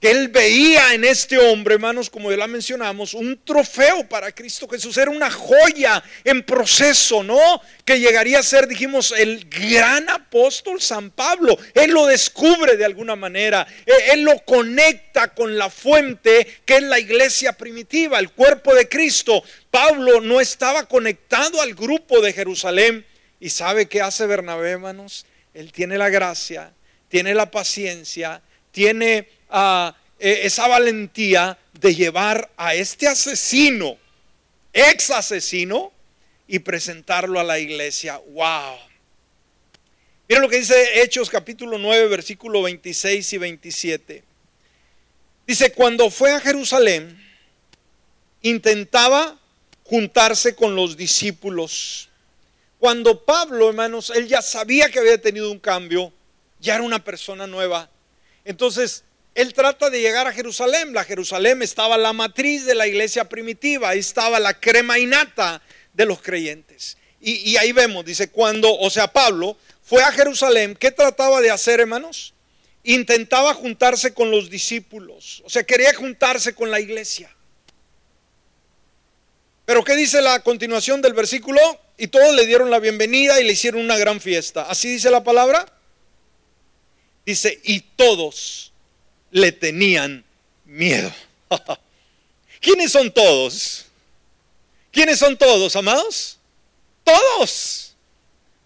[0.00, 4.68] que él veía en este hombre, hermanos, como ya la mencionamos, un trofeo para Cristo
[4.68, 4.96] Jesús.
[4.98, 7.38] Era una joya en proceso, ¿no?
[7.84, 11.56] Que llegaría a ser, dijimos, el gran apóstol San Pablo.
[11.72, 13.66] Él lo descubre de alguna manera.
[13.86, 18.90] E, él lo conecta con la fuente que es la iglesia primitiva, el cuerpo de
[18.90, 19.42] Cristo.
[19.70, 23.06] Pablo no estaba conectado al grupo de Jerusalén.
[23.40, 25.24] ¿Y sabe qué hace Bernabé, hermanos?
[25.54, 26.74] Él tiene la gracia,
[27.08, 29.92] tiene la paciencia, tiene e,
[30.46, 33.96] esa valentía de llevar a este asesino,
[34.72, 35.92] ex asesino,
[36.48, 38.18] y presentarlo a la iglesia.
[38.18, 38.76] ¡Wow!
[40.28, 44.24] Miren lo que dice Hechos capítulo 9, versículo 26 y 27.
[45.46, 47.22] Dice, cuando fue a Jerusalén,
[48.42, 49.38] intentaba
[49.84, 52.08] juntarse con los discípulos.
[52.78, 56.12] Cuando Pablo, hermanos, él ya sabía que había tenido un cambio,
[56.60, 57.88] ya era una persona nueva.
[58.44, 59.04] Entonces,
[59.36, 60.94] él trata de llegar a Jerusalén.
[60.94, 65.60] La Jerusalén estaba la matriz de la iglesia primitiva, ahí estaba la crema innata
[65.92, 66.96] de los creyentes.
[67.20, 71.50] Y, y, ahí vemos, dice, cuando, o sea, Pablo fue a Jerusalén, ¿qué trataba de
[71.50, 72.32] hacer, hermanos?
[72.82, 77.30] Intentaba juntarse con los discípulos, o sea, quería juntarse con la iglesia.
[79.66, 81.60] Pero ¿qué dice la continuación del versículo?
[81.98, 84.62] Y todos le dieron la bienvenida y le hicieron una gran fiesta.
[84.62, 85.66] ¿Así dice la palabra?
[87.26, 88.72] Dice, y todos
[89.36, 90.24] le tenían
[90.64, 91.12] miedo.
[92.60, 93.84] ¿Quiénes son todos?
[94.90, 96.38] ¿Quiénes son todos, amados?
[97.04, 97.94] Todos.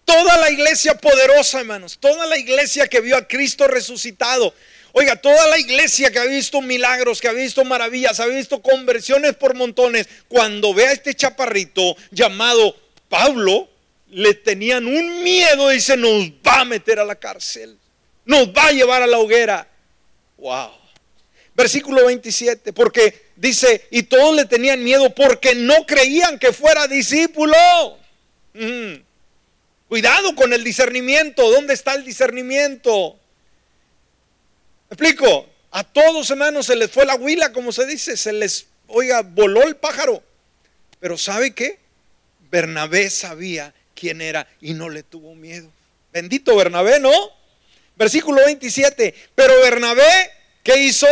[0.04, 1.98] Toda la iglesia poderosa, hermanos.
[1.98, 4.54] Toda la iglesia que vio a Cristo resucitado.
[4.92, 9.35] Oiga, toda la iglesia que ha visto milagros, que ha visto maravillas, ha visto conversiones
[9.35, 12.76] por montones, cuando ve a este chaparrito llamado
[13.09, 13.68] Pablo,
[14.09, 17.76] le tenían un miedo, dice, nos va a meter a la cárcel,
[18.24, 19.69] nos va a llevar a la hoguera.
[20.40, 20.70] Wow.
[21.55, 27.55] Versículo 27, porque dice, y todos le tenían miedo porque no creían que fuera discípulo.
[28.55, 28.94] Mm.
[29.88, 31.50] Cuidado con el discernimiento.
[31.50, 33.18] ¿Dónde está el discernimiento?
[34.88, 35.46] ¿Me explico?
[35.72, 39.62] A todos hermanos se les fue la huila, como se dice, se les, oiga, voló
[39.64, 40.22] el pájaro.
[40.98, 41.79] Pero ¿sabe qué?
[42.50, 45.70] Bernabé sabía quién era y no le tuvo miedo.
[46.12, 47.12] Bendito Bernabé, ¿no?
[48.01, 49.14] Versículo 27.
[49.34, 50.32] Pero Bernabé,
[50.62, 51.07] ¿qué hizo?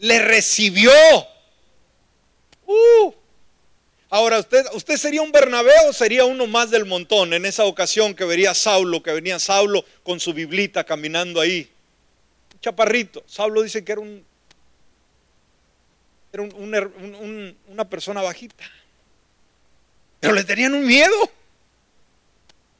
[0.00, 0.90] Le recibió.
[2.66, 3.14] Uh.
[4.10, 8.12] Ahora, ¿usted, ¿usted sería un Bernabé o sería uno más del montón en esa ocasión
[8.12, 11.70] que vería Saulo, que venía Saulo con su biblita caminando ahí?
[12.54, 13.22] Un chaparrito.
[13.28, 14.26] Saulo dice que era un,
[16.32, 16.90] era
[17.68, 18.68] una persona bajita.
[20.18, 21.30] Pero le tenían un miedo.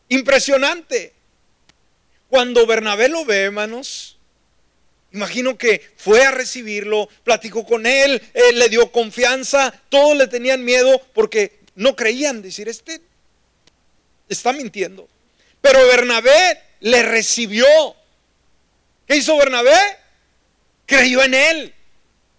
[0.08, 1.21] Impresionante.
[2.32, 4.16] Cuando Bernabé lo ve, hermanos,
[5.12, 10.64] imagino que fue a recibirlo, platicó con él, él le dio confianza, todos le tenían
[10.64, 13.02] miedo porque no creían decir, este
[14.30, 15.06] está mintiendo.
[15.60, 17.66] Pero Bernabé le recibió
[19.06, 19.76] ¿Qué hizo Bernabé?
[20.86, 21.74] Creyó en él.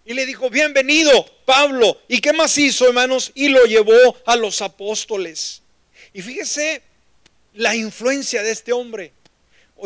[0.05, 2.01] Y le dijo, bienvenido, Pablo.
[2.07, 3.31] ¿Y qué más hizo, hermanos?
[3.35, 5.61] Y lo llevó a los apóstoles.
[6.13, 6.81] Y fíjese
[7.53, 9.13] la influencia de este hombre.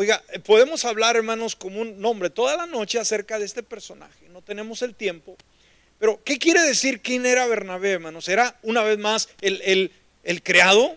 [0.00, 4.28] Oiga, podemos hablar, hermanos, como un nombre toda la noche acerca de este personaje.
[4.28, 5.36] No tenemos el tiempo.
[5.98, 8.28] Pero, ¿qué quiere decir quién era Bernabé, hermanos?
[8.28, 9.90] ¿Era una vez más el,
[10.22, 10.94] el, creado?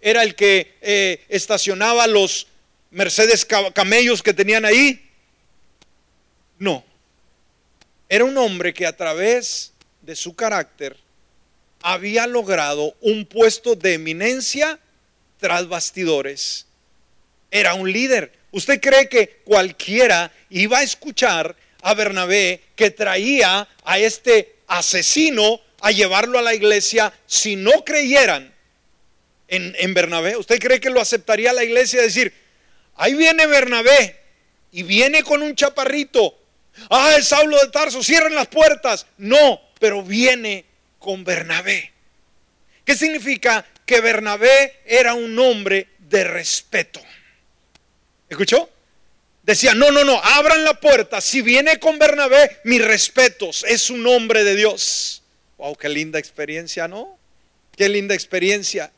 [0.00, 2.48] ¿Era el que eh, estacionaba los
[2.90, 5.08] Mercedes camellos que tenían ahí?
[6.58, 6.84] No.
[8.08, 10.96] Era un hombre que a través de su carácter
[11.80, 14.80] había logrado un puesto de eminencia
[15.38, 16.66] tras bastidores.
[17.52, 18.32] Era un líder.
[18.50, 25.90] ¿Usted cree que cualquiera iba a escuchar a Bernabé que traía a este asesino a
[25.90, 28.54] llevarlo a la iglesia si no creyeran
[29.48, 30.36] en, Bernabé?
[30.38, 32.32] ¿Usted cree que lo aceptaría la iglesia decir,
[32.96, 34.18] ahí viene Bernabé
[34.72, 36.34] y viene con un chaparrito?
[36.88, 39.06] Ah, el Saulo de Tarso, cierren las puertas.
[39.18, 40.64] No, pero viene
[40.98, 41.92] con Bernabé.
[42.82, 43.66] ¿Qué significa?
[43.84, 47.02] Que Bernabé era un hombre de respeto.
[48.32, 48.66] ¿Escuchó?
[49.42, 51.20] Decía, no, no, no, abran la puerta.
[51.20, 55.22] Si viene con Bernabé, mis respetos, es un hombre de Dios.
[55.58, 57.18] Wow, qué linda experiencia, ¿no?
[57.76, 58.90] Qué linda experiencia.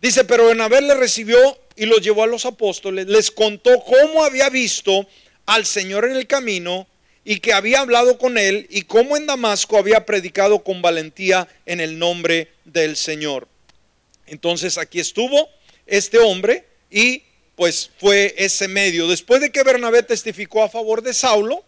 [0.00, 4.48] Dice, pero Bernabé le recibió y lo llevó a los apóstoles, les contó cómo había
[4.48, 5.08] visto
[5.46, 6.86] al Señor en el camino
[7.24, 11.80] y que había hablado con él y cómo en Damasco había predicado con valentía en
[11.80, 13.48] el nombre del Señor.
[14.26, 15.48] Entonces aquí estuvo
[15.84, 17.24] este hombre y
[17.60, 19.06] pues fue ese medio.
[19.06, 21.62] Después de que Bernabé testificó a favor de Saulo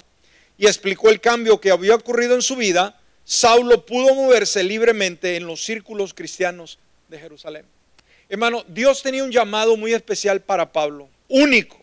[0.57, 5.47] y explicó el cambio que había ocurrido en su vida, Saulo pudo moverse libremente en
[5.47, 6.79] los círculos cristianos
[7.09, 7.67] de Jerusalén.
[8.31, 11.79] Hermano, Dios tenía un llamado muy especial para Pablo, único,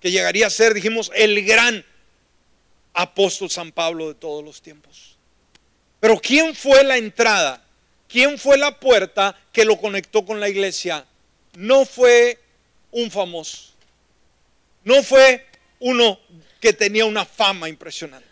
[0.00, 1.84] que llegaría a ser, dijimos, el gran
[2.94, 5.16] apóstol San Pablo de todos los tiempos.
[5.98, 7.64] Pero ¿quién fue la entrada?
[8.06, 11.04] ¿Quién fue la puerta que lo conectó con la iglesia?
[11.56, 12.38] No fue
[12.90, 13.72] un famoso.
[14.84, 15.46] No fue
[15.78, 16.18] uno
[16.60, 18.28] que tenía una fama impresionante.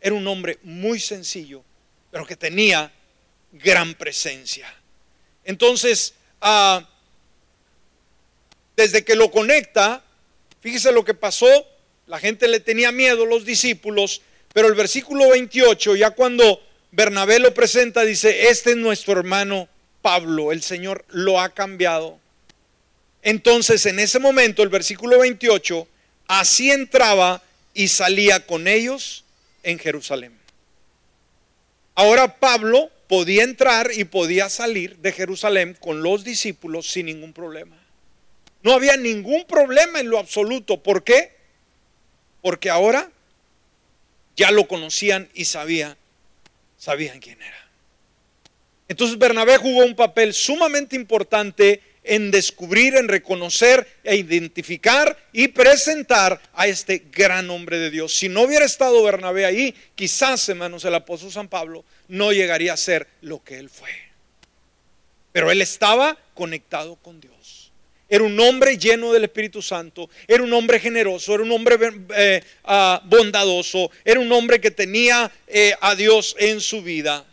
[0.00, 1.62] Era un hombre muy sencillo,
[2.10, 2.90] pero que tenía
[3.52, 4.72] gran presencia.
[5.44, 6.88] Entonces, ah,
[8.76, 10.02] desde que lo conecta,
[10.60, 11.66] fíjese lo que pasó.
[12.06, 14.22] La gente le tenía miedo, los discípulos,
[14.52, 16.60] pero el versículo 28, ya cuando
[16.90, 19.68] Bernabé lo presenta, dice, este es nuestro hermano
[20.02, 22.18] Pablo, el Señor lo ha cambiado.
[23.22, 25.86] Entonces en ese momento, el versículo 28,
[26.26, 27.42] así entraba
[27.74, 29.24] y salía con ellos
[29.62, 30.38] en Jerusalén.
[31.94, 37.76] Ahora Pablo podía entrar y podía salir de Jerusalén con los discípulos sin ningún problema.
[38.62, 40.82] No había ningún problema en lo absoluto.
[40.82, 41.36] ¿Por qué?
[42.42, 43.10] Porque ahora
[44.36, 45.96] ya lo conocían y sabían,
[46.78, 47.68] sabían quién era.
[48.88, 56.40] Entonces Bernabé jugó un papel sumamente importante en descubrir, en reconocer e identificar y presentar
[56.54, 58.14] a este gran hombre de Dios.
[58.14, 62.76] Si no hubiera estado Bernabé ahí, quizás, hermanos, el apóstol San Pablo no llegaría a
[62.76, 63.90] ser lo que él fue.
[65.32, 67.70] Pero él estaba conectado con Dios.
[68.08, 71.78] Era un hombre lleno del Espíritu Santo, era un hombre generoso, era un hombre
[72.16, 77.24] eh, ah, bondadoso, era un hombre que tenía eh, a Dios en su vida.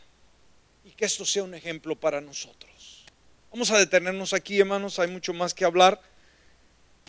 [0.86, 2.66] Y que esto sea un ejemplo para nosotros.
[3.58, 5.99] Vamos a detenernos aquí, hermanos, hay mucho más que hablar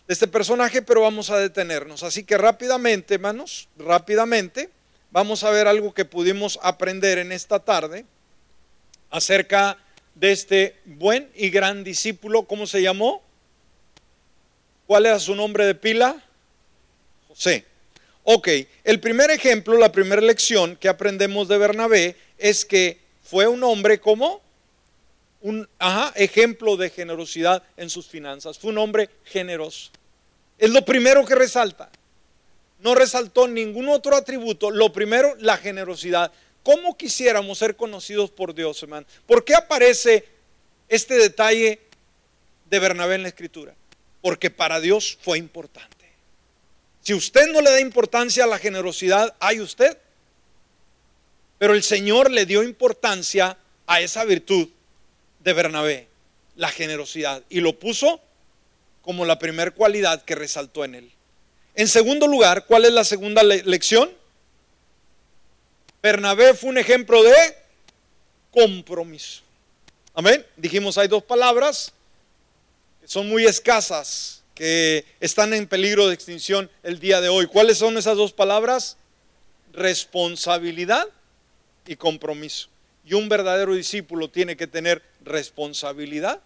[0.07, 2.01] de este personaje, pero vamos a detenernos.
[2.01, 4.71] Así que rápidamente, hermanos, rápidamente,
[5.11, 8.03] vamos a ver algo que pudimos aprender en esta tarde
[9.11, 9.77] acerca
[10.15, 12.47] de este buen y gran discípulo.
[12.47, 13.21] ¿Cómo se llamó?
[14.87, 16.19] ¿Cuál era su nombre de pila?
[17.27, 17.63] José.
[18.23, 18.47] Ok,
[18.83, 23.99] el primer ejemplo, la primera lección que aprendemos de Bernabé es que fue un hombre
[23.99, 24.48] como
[25.41, 25.67] un
[26.15, 28.59] ejemplo de generosidad en sus finanzas.
[28.59, 29.91] Fue un hombre generoso.
[30.57, 31.89] Es lo primero que resalta.
[32.79, 34.71] No resaltó ningún otro atributo.
[34.71, 36.31] Lo primero, la generosidad.
[36.63, 39.07] ¿Cómo quisiéramos ser conocidos por Dios, hermano?
[39.25, 40.25] ¿Por qué aparece
[40.87, 41.79] este detalle
[42.69, 43.73] de Bernabé en la escritura?
[44.21, 45.95] Porque para Dios fue importante.
[47.01, 49.97] Si usted no le da importancia a la generosidad, hay usted.
[51.57, 54.69] Pero el Señor le dio importancia a esa virtud
[55.39, 56.07] de Bernabé,
[56.55, 58.21] la generosidad, y lo puso
[59.01, 61.11] como la primera cualidad que resaltó en él.
[61.75, 64.11] En segundo lugar, ¿cuál es la segunda lección?
[66.01, 67.35] Bernabé fue un ejemplo de
[68.51, 69.41] compromiso.
[70.13, 70.45] Amén.
[70.57, 71.93] Dijimos, hay dos palabras
[73.01, 77.47] que son muy escasas, que están en peligro de extinción el día de hoy.
[77.47, 78.97] ¿Cuáles son esas dos palabras?
[79.71, 81.07] Responsabilidad
[81.85, 82.67] y compromiso.
[83.09, 86.41] Y un verdadero discípulo tiene que tener responsabilidad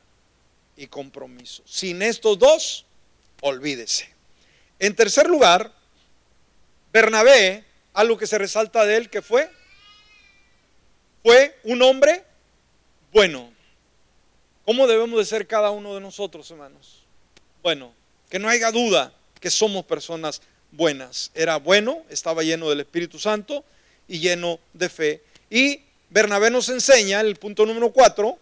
[0.78, 1.62] y compromiso.
[1.66, 2.86] Sin estos dos,
[3.42, 4.10] olvídese.
[4.80, 5.74] En tercer lugar,
[6.94, 9.52] Bernabé, algo que se resalta de él, que fue,
[11.22, 12.24] fue un hombre
[13.12, 13.52] bueno.
[14.64, 17.04] ¿Cómo debemos de ser cada uno de nosotros, hermanos?
[17.62, 17.94] Bueno,
[18.30, 19.12] que no haya duda
[19.42, 20.42] que somos personas
[20.72, 21.30] buenas.
[21.34, 23.66] Era bueno, estaba lleno del Espíritu Santo
[24.08, 25.24] y lleno de fe.
[25.50, 25.82] Y
[26.14, 28.38] Bernabé nos enseña, el punto número cuatro,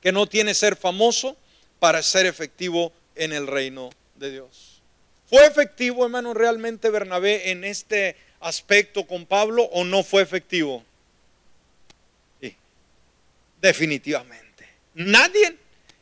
[0.00, 1.36] que no tiene ser famoso
[1.80, 4.80] para ser efectivo en el reino de Dios.
[5.28, 10.84] ¿Fue efectivo, hermano, realmente Bernabé en este aspecto con Pablo o no fue efectivo?
[12.40, 12.54] Sí,
[13.60, 14.68] definitivamente.
[14.94, 15.56] Nadie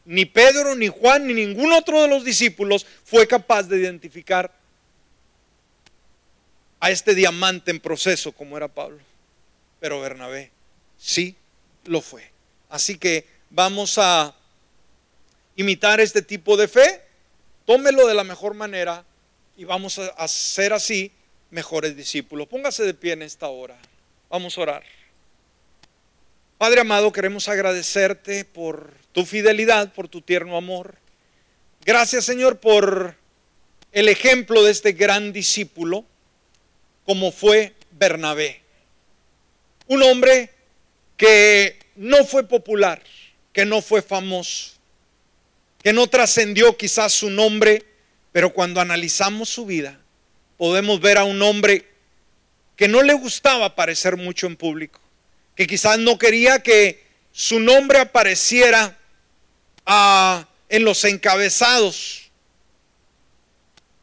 [0.05, 4.53] ni Pedro, ni Juan, ni ningún otro de los discípulos fue capaz de identificar
[6.79, 8.99] a este diamante en proceso como era Pablo.
[9.81, 10.58] Pero Bernabé
[10.99, 11.37] sí
[11.85, 12.31] lo fue.
[12.69, 14.35] Así que vamos a
[15.57, 17.03] imitar este tipo de fe,
[17.65, 19.05] tómelo de la mejor manera
[19.57, 21.11] y vamos a hacer así
[21.51, 22.47] mejores discípulos.
[22.49, 23.79] Póngase de pie en esta hora.
[24.29, 24.83] Vamos a orar.
[26.59, 30.97] Padre amado, queremos agradecerte por tu fidelidad, por tu tierno amor.
[31.85, 33.17] Gracias Señor por
[33.93, 36.05] el ejemplo de este gran discípulo,
[37.07, 38.61] como fue Bernabé.
[39.87, 40.51] Un hombre
[41.19, 43.03] que no fue popular,
[43.53, 44.73] que no fue famoso,
[45.83, 47.85] que no trascendió quizás su nombre,
[48.33, 50.01] pero cuando analizamos su vida,
[50.57, 51.85] podemos ver a un hombre
[52.77, 55.01] que no le gustaba aparecer mucho en público
[55.59, 57.03] que quizás no quería que
[57.33, 58.97] su nombre apareciera
[59.85, 62.31] ah, en los encabezados,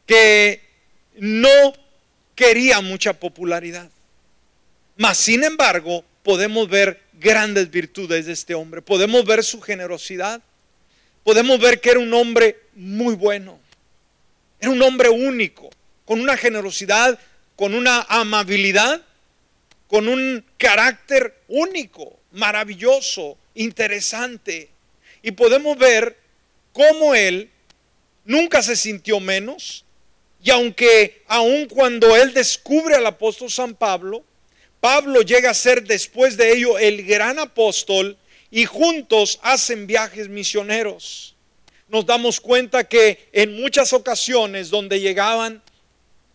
[0.05, 0.61] que
[1.15, 1.73] no
[2.35, 3.89] quería mucha popularidad.
[4.97, 10.41] Mas, sin embargo, podemos ver grandes virtudes de este hombre, podemos ver su generosidad,
[11.23, 13.59] podemos ver que era un hombre muy bueno,
[14.59, 15.69] era un hombre único,
[16.05, 17.19] con una generosidad,
[17.55, 19.01] con una amabilidad
[19.87, 24.69] con un carácter único, maravilloso, interesante.
[25.21, 26.17] Y podemos ver
[26.73, 27.49] cómo él
[28.25, 29.85] nunca se sintió menos.
[30.43, 34.23] Y aunque aun cuando él descubre al apóstol San Pablo,
[34.85, 38.15] Pablo llega a ser después de ello el gran apóstol
[38.51, 41.35] y juntos hacen viajes misioneros.
[41.87, 45.63] Nos damos cuenta que en muchas ocasiones donde llegaban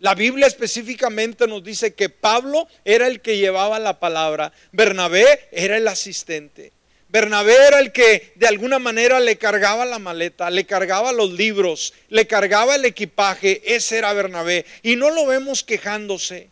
[0.01, 5.77] la Biblia específicamente nos dice que Pablo era el que llevaba la palabra, Bernabé era
[5.77, 6.73] el asistente.
[7.09, 11.95] Bernabé era el que de alguna manera le cargaba la maleta, le cargaba los libros,
[12.09, 14.67] le cargaba el equipaje, ese era Bernabé.
[14.83, 16.51] Y no lo vemos quejándose,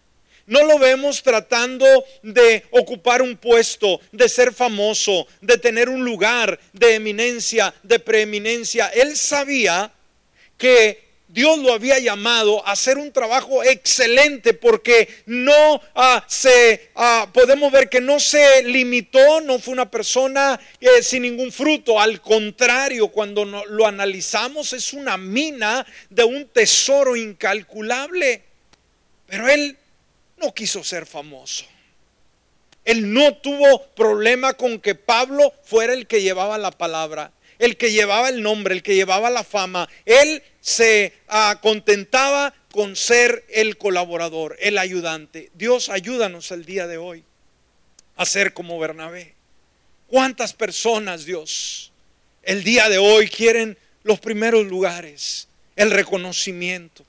[0.48, 1.86] no lo vemos tratando
[2.22, 8.88] de ocupar un puesto, de ser famoso, de tener un lugar de eminencia, de preeminencia.
[8.88, 9.92] Él sabía
[10.56, 17.28] que Dios lo había llamado a hacer un trabajo excelente porque no ah, se, ah,
[17.34, 22.22] podemos ver que no se limitó, no fue una persona eh, sin ningún fruto, al
[22.22, 28.42] contrario, cuando lo analizamos es una mina de un tesoro incalculable,
[29.26, 29.77] pero él
[30.38, 31.64] no quiso ser famoso.
[32.84, 37.92] Él no tuvo problema con que Pablo fuera el que llevaba la palabra el que
[37.92, 39.88] llevaba el nombre, el que llevaba la fama.
[40.04, 45.50] Él se ah, contentaba con ser el colaborador, el ayudante.
[45.54, 47.24] Dios ayúdanos el día de hoy
[48.16, 49.34] a ser como Bernabé.
[50.06, 51.92] ¿Cuántas personas, Dios,
[52.42, 57.04] el día de hoy quieren los primeros lugares, el reconocimiento,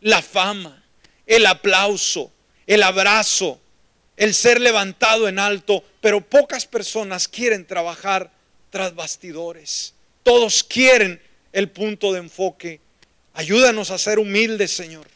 [0.00, 0.84] la fama,
[1.26, 2.30] el aplauso,
[2.66, 3.60] el abrazo,
[4.16, 8.30] el ser levantado en alto, pero pocas personas quieren trabajar
[8.70, 9.94] tras bastidores.
[10.22, 11.20] Todos quieren
[11.52, 12.80] el punto de enfoque.
[13.34, 15.06] Ayúdanos a ser humildes, Señor.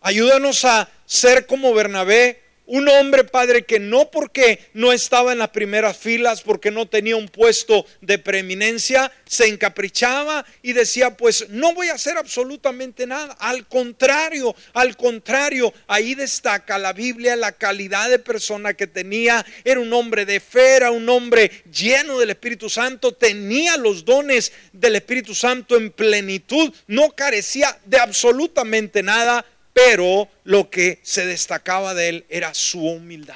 [0.00, 5.48] Ayúdanos a ser como Bernabé, un hombre, Padre, que no porque no estaba en las
[5.48, 11.74] primeras filas, porque no tenía un puesto de preeminencia, se encaprichaba y decía, pues no
[11.74, 13.36] voy a hacer absolutamente nada.
[13.40, 19.44] Al contrario, al contrario, ahí destaca la Biblia la calidad de persona que tenía.
[19.64, 24.52] Era un hombre de fe, era un hombre lleno del Espíritu Santo, tenía los dones
[24.72, 29.44] del Espíritu Santo en plenitud, no carecía de absolutamente nada
[29.86, 33.34] pero lo que se destacaba de él era su humildad.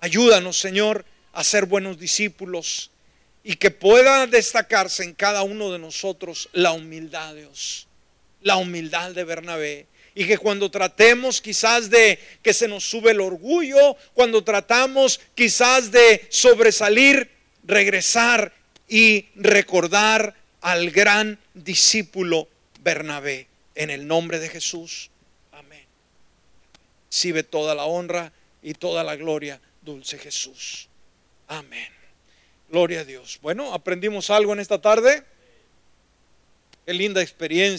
[0.00, 2.90] Ayúdanos, Señor, a ser buenos discípulos
[3.44, 7.86] y que pueda destacarse en cada uno de nosotros la humildad, Dios,
[8.40, 9.86] la humildad de Bernabé.
[10.14, 15.92] Y que cuando tratemos quizás de que se nos sube el orgullo, cuando tratamos quizás
[15.92, 17.30] de sobresalir,
[17.62, 18.54] regresar
[18.88, 22.48] y recordar al gran discípulo
[22.80, 23.48] Bernabé.
[23.74, 25.10] En el nombre de Jesús.
[27.10, 28.32] Recibe toda la honra
[28.62, 30.88] y toda la gloria, dulce Jesús.
[31.48, 31.88] Amén.
[32.68, 33.38] Gloria a Dios.
[33.42, 35.22] Bueno, aprendimos algo en esta tarde.
[36.84, 37.74] Qué linda experiencia.